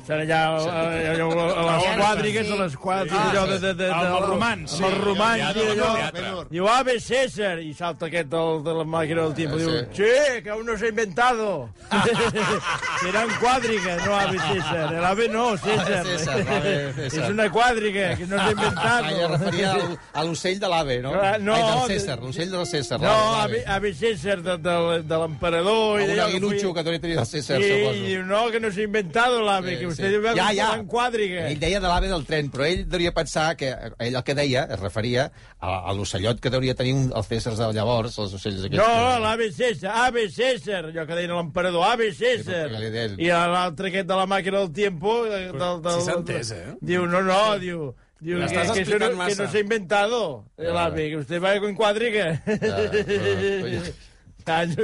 [0.00, 3.60] Estan allà a, a, a, a les quadrigues, a les quadrigues, Ah, allò de, sí.
[3.66, 5.00] de, de, Amb de, els romans, Amb els sí.
[5.04, 6.44] romans, Ja, i ja, allò...
[6.50, 9.56] Diu, ave César, i salta aquest del, de la màquina del tiempo.
[9.56, 10.02] Ah, Diu, sí.
[10.02, 11.68] sí, que aún no se ha inventado.
[13.00, 14.92] Serán cuadrigas, no ave César.
[14.94, 16.06] El ave no, César.
[17.06, 19.04] És una quadriga, que no s'ha inventat.
[19.04, 21.12] Ah, ja referia al- a l'ocell de l'ave, no?
[21.14, 23.00] Ah, no, Ai, del de- César, l'ocell del César.
[23.00, 26.00] No, l'ave, ave, ave César de, de, de l'emperador.
[26.00, 27.94] i Un que aguilutxo que deuria tenir el César, sí, suposo.
[27.96, 30.68] i diu, no, que no s'ha inventado l'ave, que diu ja, ja.
[30.78, 31.46] en quadriga.
[31.50, 34.66] Ell deia de l'ave del tren, però ell devia pensar que ell el que deia
[34.70, 38.64] es referia a, a l'ocellot que deuria tenir un, el César de llavors, els ocells
[38.64, 38.76] aquests.
[38.76, 42.68] No, que- l'Ave César, Ave César, allò que deien l'emperador, Ave César.
[42.68, 43.16] Sí, però que deien.
[43.20, 45.24] I l'altre aquest de la màquina del tiempo...
[45.26, 46.76] eh, Del, del, sí s'ha entès, eh?
[46.80, 50.76] Diu, no, no, diu, Digo, que, que, explicant no, que no se ha inventado el
[50.76, 52.42] ave, que usted va con cuadriga.
[52.46, 52.52] Ah,
[52.92, 54.09] no,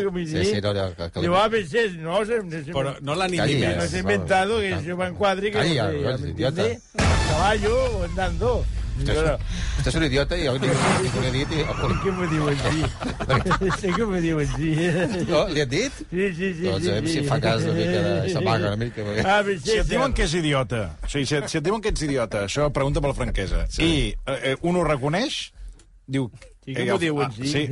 [0.05, 0.45] como Sí, dice.
[0.45, 3.83] sí, no, no, que- que- Digo, a veces, no, se, se, Però no Calli, no
[3.87, 5.61] se ha inventado que se va en cuadriga.
[5.61, 6.63] Calli, no sé, ¿me idiota.
[7.29, 8.65] caballo o andando.
[8.97, 10.69] Un idiota i jo li,
[11.27, 11.51] he dit...
[11.53, 11.65] I,
[12.03, 12.85] ¿Qué me digo así?
[13.81, 14.71] Sí, que me digo así.
[15.29, 15.93] no, li has dit?
[16.11, 16.63] Sí, sí, sí.
[16.65, 17.19] Doncs sí, a veure sí.
[17.21, 18.31] si fa cas una mica de...
[18.33, 19.03] s'amaga una mica.
[19.05, 21.65] perquè- A veces, Si et diuen que és idiota, o sigui, si, et, si et
[21.69, 23.85] diuen que ets idiota, això pregunta per la franquesa, sí.
[23.85, 23.99] i
[24.33, 25.53] eh, eh, un ho reconeix,
[26.07, 26.31] diu...
[26.67, 27.47] Sí que m'ho diuen, sí.
[27.47, 27.69] sí.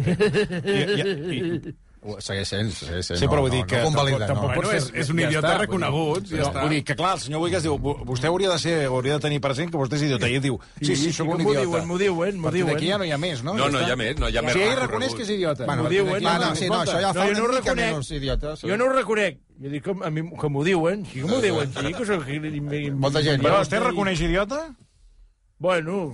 [0.65, 1.75] I, i, i,
[2.05, 3.17] Ho- Segueix sent, segueix sent.
[3.17, 3.79] Sí, però vull dir que...
[3.81, 4.27] No, tampoc, no.
[4.29, 6.49] tampoc Bueno, pots fer- és- és un ja idiota està, reconegut, vull dir, ja no,
[6.51, 6.61] està.
[6.67, 9.21] Vull dir que, clar, el senyor Boigas diu, "Vo- vostè hauria de, ser, hauria de
[9.25, 10.29] tenir present que vostè és idiota.
[10.29, 11.65] I ell diu, sí, sí, sóc un que m'ho idiota.
[11.71, 12.75] diuen, m'ho diuen, m'ho A partir diuen.
[12.75, 13.55] d'aquí ja no hi ha més, no?
[13.57, 15.65] No, no, hi ha més, no hi ha més Si ell reconeix que és idiota.
[15.65, 17.49] Bueno, M'ho diuen, d'aquí- no, Ah, sí, no, això ja no, fa una no ho
[17.49, 17.93] mica reconec.
[17.95, 18.55] menys idiota.
[18.61, 19.39] Jo no ho reconec.
[19.65, 22.29] Jo dic que, a mi, que m'ho diuen, sí que m'ho diuen, sí, que soc...
[23.01, 23.41] Molta gent.
[23.43, 24.75] Però vostè reconeix idiota?
[25.59, 26.13] Bueno...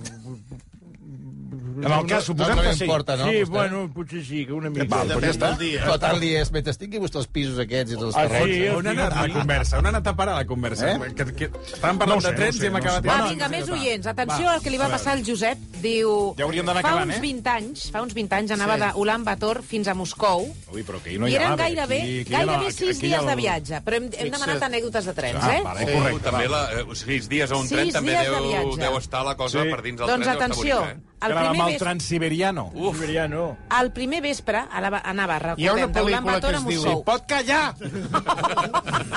[1.85, 2.83] En el cas, suposem no li que sí.
[2.85, 3.49] importa, no, sí, vostè?
[3.49, 4.85] bueno, potser sí, que una mica.
[4.89, 5.49] Val, doncs ja està.
[5.57, 8.53] Però tant li és, mentre tingui vostè els pisos aquests i els Ah, terrenys...
[8.55, 8.67] sí?
[8.69, 9.77] On ha anat la conversa?
[9.79, 10.91] On ha anat a parar la conversa?
[10.95, 11.13] Eh?
[11.15, 13.05] Que, que, estàvem parlant No sé, de trens no sé, i hem no acabat...
[13.05, 14.07] Va, vinga, més oients.
[14.07, 15.57] Atenció al que li va passar al Josep.
[15.81, 16.11] Diu...
[16.37, 17.21] Ja hauríem d'anar fa acabant, uns eh?
[17.25, 20.43] 20 anys, fa uns 20 anys anava d'Ulan Bator fins a Moscou
[20.75, 22.77] Ui, però que no i hi ha eren gairebé, Aquí- aquí ja no- gairebé aquí-
[22.77, 23.81] sis aquí dies ja de viatge.
[23.87, 25.61] Però hem, hem demanat anècdotes de trens, Ah, eh?
[25.65, 26.23] vale, Sí, correcte.
[26.29, 29.69] també la, eh, sis dies a un tren també deu, deu estar la cosa Sí.
[29.73, 30.35] per dins del Doncs tren.
[30.35, 30.97] estar atenció, eh?
[31.27, 31.79] El amb primer, el ves...
[31.81, 32.63] Transiberiano.
[32.73, 32.95] Uf.
[32.97, 33.57] Siberiano.
[33.79, 37.03] el primer vespre anava, anava Hi ha una recordem, pel·lícula que a es diu- Moscou.
[37.03, 37.75] Pot callar!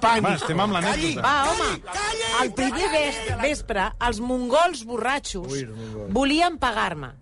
[0.00, 1.22] Va, estem amb l'anècdota.
[1.24, 1.70] Va, home,
[2.42, 5.52] el primer ves- vespre, els mongols borratxos
[6.16, 7.12] volien pagar-me.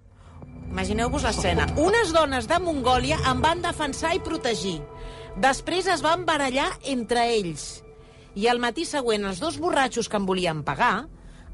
[0.68, 1.66] Imagineu-vos l'escena.
[1.80, 4.78] Unes dones de Mongòlia em van defensar i protegir.
[5.40, 7.82] Després es van barallar entre ells.
[8.38, 11.06] I al matí següent, els dos borratxos que em volien pagar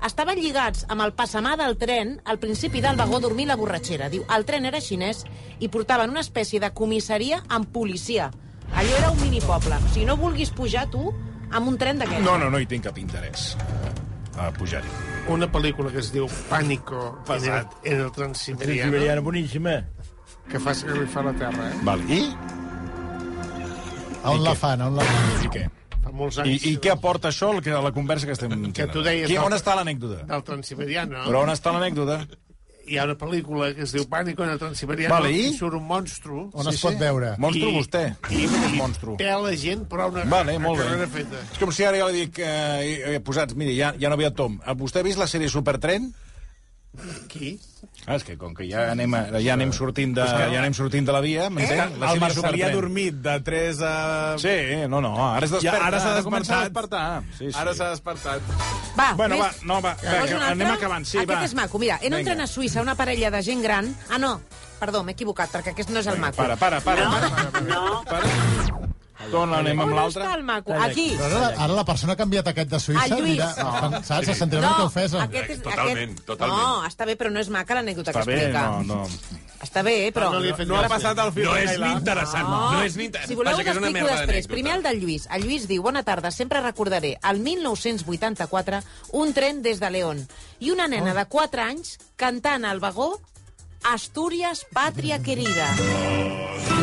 [0.06, 4.08] estaven lligats amb el passamà del tren al principi del vagó dormir la borratxera.
[4.10, 5.24] Diu, el tren era xinès
[5.60, 8.30] i portaven una espècie de comissaria amb policia.
[8.74, 9.78] Allò era un minipoble.
[9.92, 11.12] Sigui, no vulguis pujar tu
[11.50, 12.24] amb un tren d'aquests.
[12.24, 13.54] No, no, no hi tinc cap interès
[14.36, 14.88] a pujar-hi.
[15.30, 19.84] Una pel·lícula que es diu Pànico en el, en el Transiberiano, Siberiano, boníssima.
[20.50, 21.78] que fa esgarrifar la terra, eh?
[21.82, 22.02] Val.
[22.10, 22.18] I?
[24.24, 24.82] On la fan?
[24.82, 25.44] On la fan?
[25.46, 25.62] I què?
[26.04, 26.64] Fa molts I, anys.
[26.68, 28.92] I què aporta això que- a la conversa que estem Que tenint?
[28.92, 29.26] tu deies...
[29.30, 30.24] Qui, on està l'anècdota?
[30.28, 31.24] Del Transiberiano.
[31.26, 32.20] Però on està l'anècdota?
[32.84, 35.46] Hi ha una pel·lícula que es diu Pànico en el Transiberiano Vale, i?
[35.48, 36.50] i surt un monstru.
[36.52, 37.30] On es pot veure?
[37.40, 38.02] Monstru, I- vostè.
[38.28, 39.14] I, i monstru.
[39.16, 40.84] pela gent, però una Vale, molt bé.
[40.90, 41.40] carrera feta.
[41.54, 44.18] És com si ara jo li dic, eh, he, he posat, miri, ja, ja no
[44.20, 44.60] havia Tom.
[44.76, 46.10] Vostè ha vist la sèrie Supertren?
[47.28, 47.58] Qui?
[48.06, 51.06] Ah, és que com que ja anem, a, ja anem sortint de, ja anem sortint
[51.08, 51.96] de la via, m'entén?
[51.98, 53.94] El Marcelí ha dormit de 3 a...
[54.40, 54.54] Sí,
[54.88, 55.78] no, no, ara es desperta.
[55.80, 56.62] Ja, ara s'ha a despertat.
[56.68, 57.04] despertar.
[57.38, 57.58] Sí, sí.
[57.60, 58.54] Ara s'ha despertat.
[58.98, 59.44] Va, Bueno, més...
[59.44, 61.44] va, no, va, vinga, un anem acabant, sí, aquest va.
[61.48, 61.80] és maco.
[61.82, 62.30] Mira, en un Vinga.
[62.30, 63.90] tren a Suïssa, una parella de gent gran...
[64.10, 64.36] Ah, no,
[64.78, 66.38] perdó, m'he equivocat, perquè aquest no és el maco.
[66.38, 67.08] Para, para, para.
[67.66, 68.28] No, para.
[69.30, 70.22] Dona, anem amb On l'altre.
[70.24, 70.72] està el maco?
[70.74, 71.06] Aquí.
[71.18, 73.38] Però ara, ara la persona que ha enviat aquest de Suïssa El Lluís.
[73.38, 74.02] dirà, no.
[74.04, 75.22] saps, se sentirà una mica ofesa.
[75.22, 76.24] aquest és, Totalment, aquest...
[76.26, 76.60] totalment.
[76.60, 78.68] No, està bé, però no és maca l'anècdota que Està bé, explica.
[78.82, 79.08] no, no.
[79.64, 80.30] Està bé, però...
[80.32, 82.72] No li he fet No ha passat el fil No és ni interessant, No.
[82.72, 83.30] no és ni interessant.
[83.30, 84.46] Si voleu, Vaja, que és una explico merda després.
[84.48, 85.28] Primer el del Lluís.
[85.32, 90.26] El Lluís diu, bona tarda, sempre recordaré el 1984, un tren des de León
[90.60, 93.20] i una nena de 4 anys cantant al vagó
[93.84, 95.66] Astúries, pàtria querida.
[95.76, 96.73] Imagineu-vos,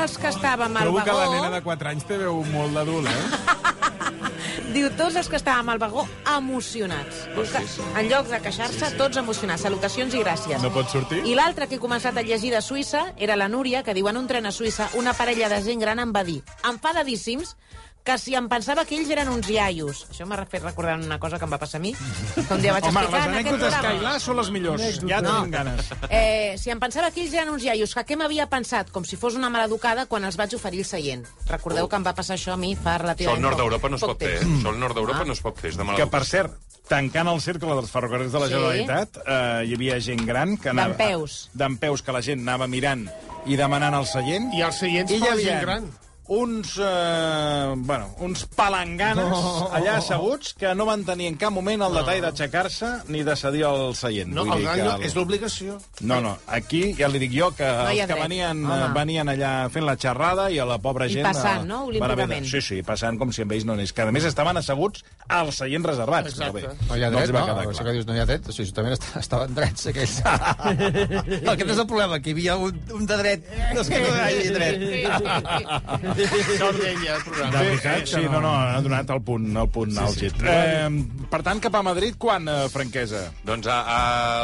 [0.00, 1.34] els que estàvem al Trobo que la vagó...
[1.36, 3.58] nena de 4 anys té veu molt d'adult, eh?
[4.74, 7.24] Diu, tots els que estàvem al vagó emocionats.
[7.34, 7.62] Diu que,
[7.98, 9.64] en lloc de queixar-se, tots emocionats.
[9.66, 10.62] Salutacions i gràcies.
[10.62, 11.24] No pot sortir?
[11.26, 14.20] I l'altre que he començat a llegir de Suïssa era la Núria, que diu en
[14.20, 16.38] un tren a Suïssa una parella de gent gran em va dir,
[16.70, 17.56] enfadadíssims,
[18.04, 20.06] que si em pensava que ells eren uns iaios.
[20.10, 22.72] Això m'ha fet recordar una cosa que em va passar a mi, que un dia
[22.72, 23.88] vaig Home, les anècdotes programa.
[23.88, 24.82] Cailà són les millors.
[25.06, 25.34] Ja No.
[25.36, 25.90] tenim ganes.
[26.08, 28.90] Eh, si em pensava que ells eren uns iaios, que què m'havia pensat?
[28.90, 31.26] Com si fos una maleducada quan els vaig oferir el seient.
[31.46, 33.96] Recordeu que em va passar això a mi fa Això relativament al nord d'Europa no
[33.96, 34.40] es pot fer.
[34.40, 35.70] Això al nord d'Europa no es pot fer.
[35.70, 36.56] És de mala Que, per cert,
[36.88, 38.52] tancant el cercle dels ferrocarrils de la Sí.
[38.54, 40.96] Generalitat, eh, hi havia gent gran que anava...
[40.96, 41.50] Dempeus.
[41.54, 43.08] Dempeus, que la gent anava mirant
[43.46, 44.52] i demanant el seient.
[44.54, 45.90] I els seients I hi per la havia gent gran.
[46.30, 49.32] Uns, eh, bueno, uns palanganes
[49.74, 53.64] allà asseguts que no van tenir en cap moment el detall d'aixecar-se ni de cedir
[53.66, 54.30] el seient.
[54.30, 55.80] No, Vull el dir que és l'obligació.
[56.06, 58.22] No, no, aquí ja li dic jo que No hi ha els que dret.
[58.28, 58.78] venien, Home.
[58.84, 61.26] eh, venien allà fent la xerrada i a la pobra I gent...
[61.26, 61.86] passant, eh, no?
[61.86, 62.46] van haver de- Olímpicament.
[62.46, 63.92] Sí, sí, passant com si amb ells no anés.
[63.92, 66.30] Que a més estaven asseguts als seients reservats.
[66.30, 66.62] Exacte.
[66.62, 67.46] Però bé, No hi ha no els dret, va no?
[67.50, 67.86] quedar Això clar.
[67.86, 68.48] que dius, no hi ha dret.
[68.48, 70.22] O sigui, justament est- estaven drets, aquells.
[71.50, 73.50] Aquest és el problema, que hi havia un, un de dret.
[73.74, 76.19] No és que no hi hagi dret.
[76.24, 77.60] El deia, el programa.
[77.60, 80.36] Bé, eh, sí, no, no, ha donat el punt, el punt sí, àlgid.
[80.36, 80.46] sí.
[80.46, 83.26] Eh, per tant, cap a Madrid, quan, eh, franquesa?
[83.46, 84.00] Doncs a, a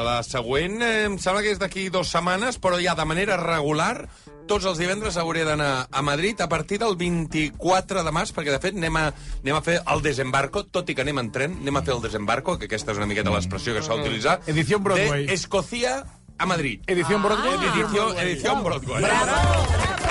[0.06, 4.08] la següent, eh, em sembla que és d'aquí dues setmanes, però ja de manera regular,
[4.46, 8.60] tots els divendres hauré d'anar a Madrid a partir del 24 de març, perquè de
[8.62, 9.06] fet anem a,
[9.42, 12.04] anem a fer el desembarco, tot i que anem en tren, anem a fer el
[12.04, 15.26] desembarco, que aquesta és una miqueta l'expressió que s'ha d'utilitzar, Edició Broadway.
[15.26, 15.98] de Escocia
[16.38, 16.82] a Madrid.
[16.86, 17.58] Edició Broadway?
[17.72, 20.05] Edició, edició Broadway.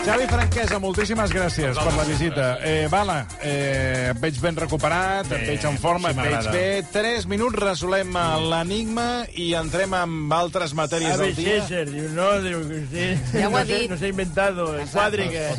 [0.00, 2.46] Xavi Franquesa, moltíssimes gràcies per la visita.
[2.64, 6.62] Eh, Bala, eh, et veig ben recuperat, et veig en forma, sí, et veig bé.
[6.90, 9.06] Tres minuts, resolem eh, l'enigma
[9.38, 11.58] i entrem amb altres matèries del dia.
[11.68, 13.90] César, digo, no, usted Ya no, ho ha se, dit.
[13.92, 14.88] no se ha inventado el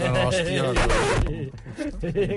[0.10, 0.64] l'hòstia.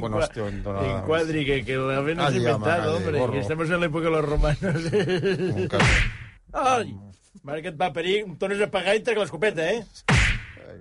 [0.01, 3.19] Bueno, hòstia, on dona- En cuadriga, que la ve no se ha Allí, inventado, home,
[3.19, 4.59] hombre, que estamos en la época de los romanos.
[6.53, 6.95] Ai,
[7.43, 9.83] mare que et va parir, em tornes a pagar i trec l'escopeta, eh?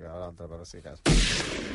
[0.04, 1.73] Vinga, l'altre, per si cas.